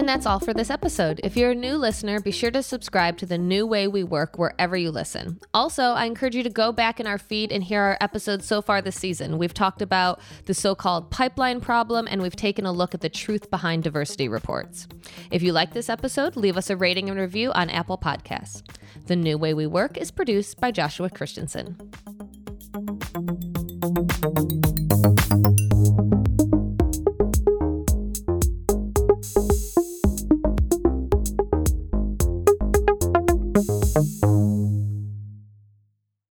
And 0.00 0.08
that's 0.08 0.24
all 0.24 0.40
for 0.40 0.54
this 0.54 0.70
episode. 0.70 1.20
If 1.22 1.36
you're 1.36 1.50
a 1.50 1.54
new 1.54 1.76
listener, 1.76 2.20
be 2.20 2.30
sure 2.30 2.50
to 2.52 2.62
subscribe 2.62 3.18
to 3.18 3.26
The 3.26 3.36
New 3.36 3.66
Way 3.66 3.86
We 3.86 4.02
Work 4.02 4.38
wherever 4.38 4.74
you 4.74 4.90
listen. 4.90 5.38
Also, 5.52 5.82
I 5.82 6.06
encourage 6.06 6.34
you 6.34 6.42
to 6.42 6.48
go 6.48 6.72
back 6.72 7.00
in 7.00 7.06
our 7.06 7.18
feed 7.18 7.52
and 7.52 7.62
hear 7.62 7.82
our 7.82 7.98
episodes 8.00 8.46
so 8.46 8.62
far 8.62 8.80
this 8.80 8.96
season. 8.96 9.36
We've 9.36 9.52
talked 9.52 9.82
about 9.82 10.18
the 10.46 10.54
so 10.54 10.74
called 10.74 11.10
pipeline 11.10 11.60
problem, 11.60 12.08
and 12.10 12.22
we've 12.22 12.34
taken 12.34 12.64
a 12.64 12.72
look 12.72 12.94
at 12.94 13.02
the 13.02 13.10
truth 13.10 13.50
behind 13.50 13.82
diversity 13.82 14.26
reports. 14.26 14.88
If 15.30 15.42
you 15.42 15.52
like 15.52 15.74
this 15.74 15.90
episode, 15.90 16.34
leave 16.34 16.56
us 16.56 16.70
a 16.70 16.78
rating 16.78 17.10
and 17.10 17.20
review 17.20 17.52
on 17.52 17.68
Apple 17.68 17.98
Podcasts. 17.98 18.62
The 19.04 19.16
New 19.16 19.36
Way 19.36 19.52
We 19.52 19.66
Work 19.66 19.98
is 19.98 20.10
produced 20.10 20.58
by 20.62 20.70
Joshua 20.70 21.10
Christensen. 21.10 21.76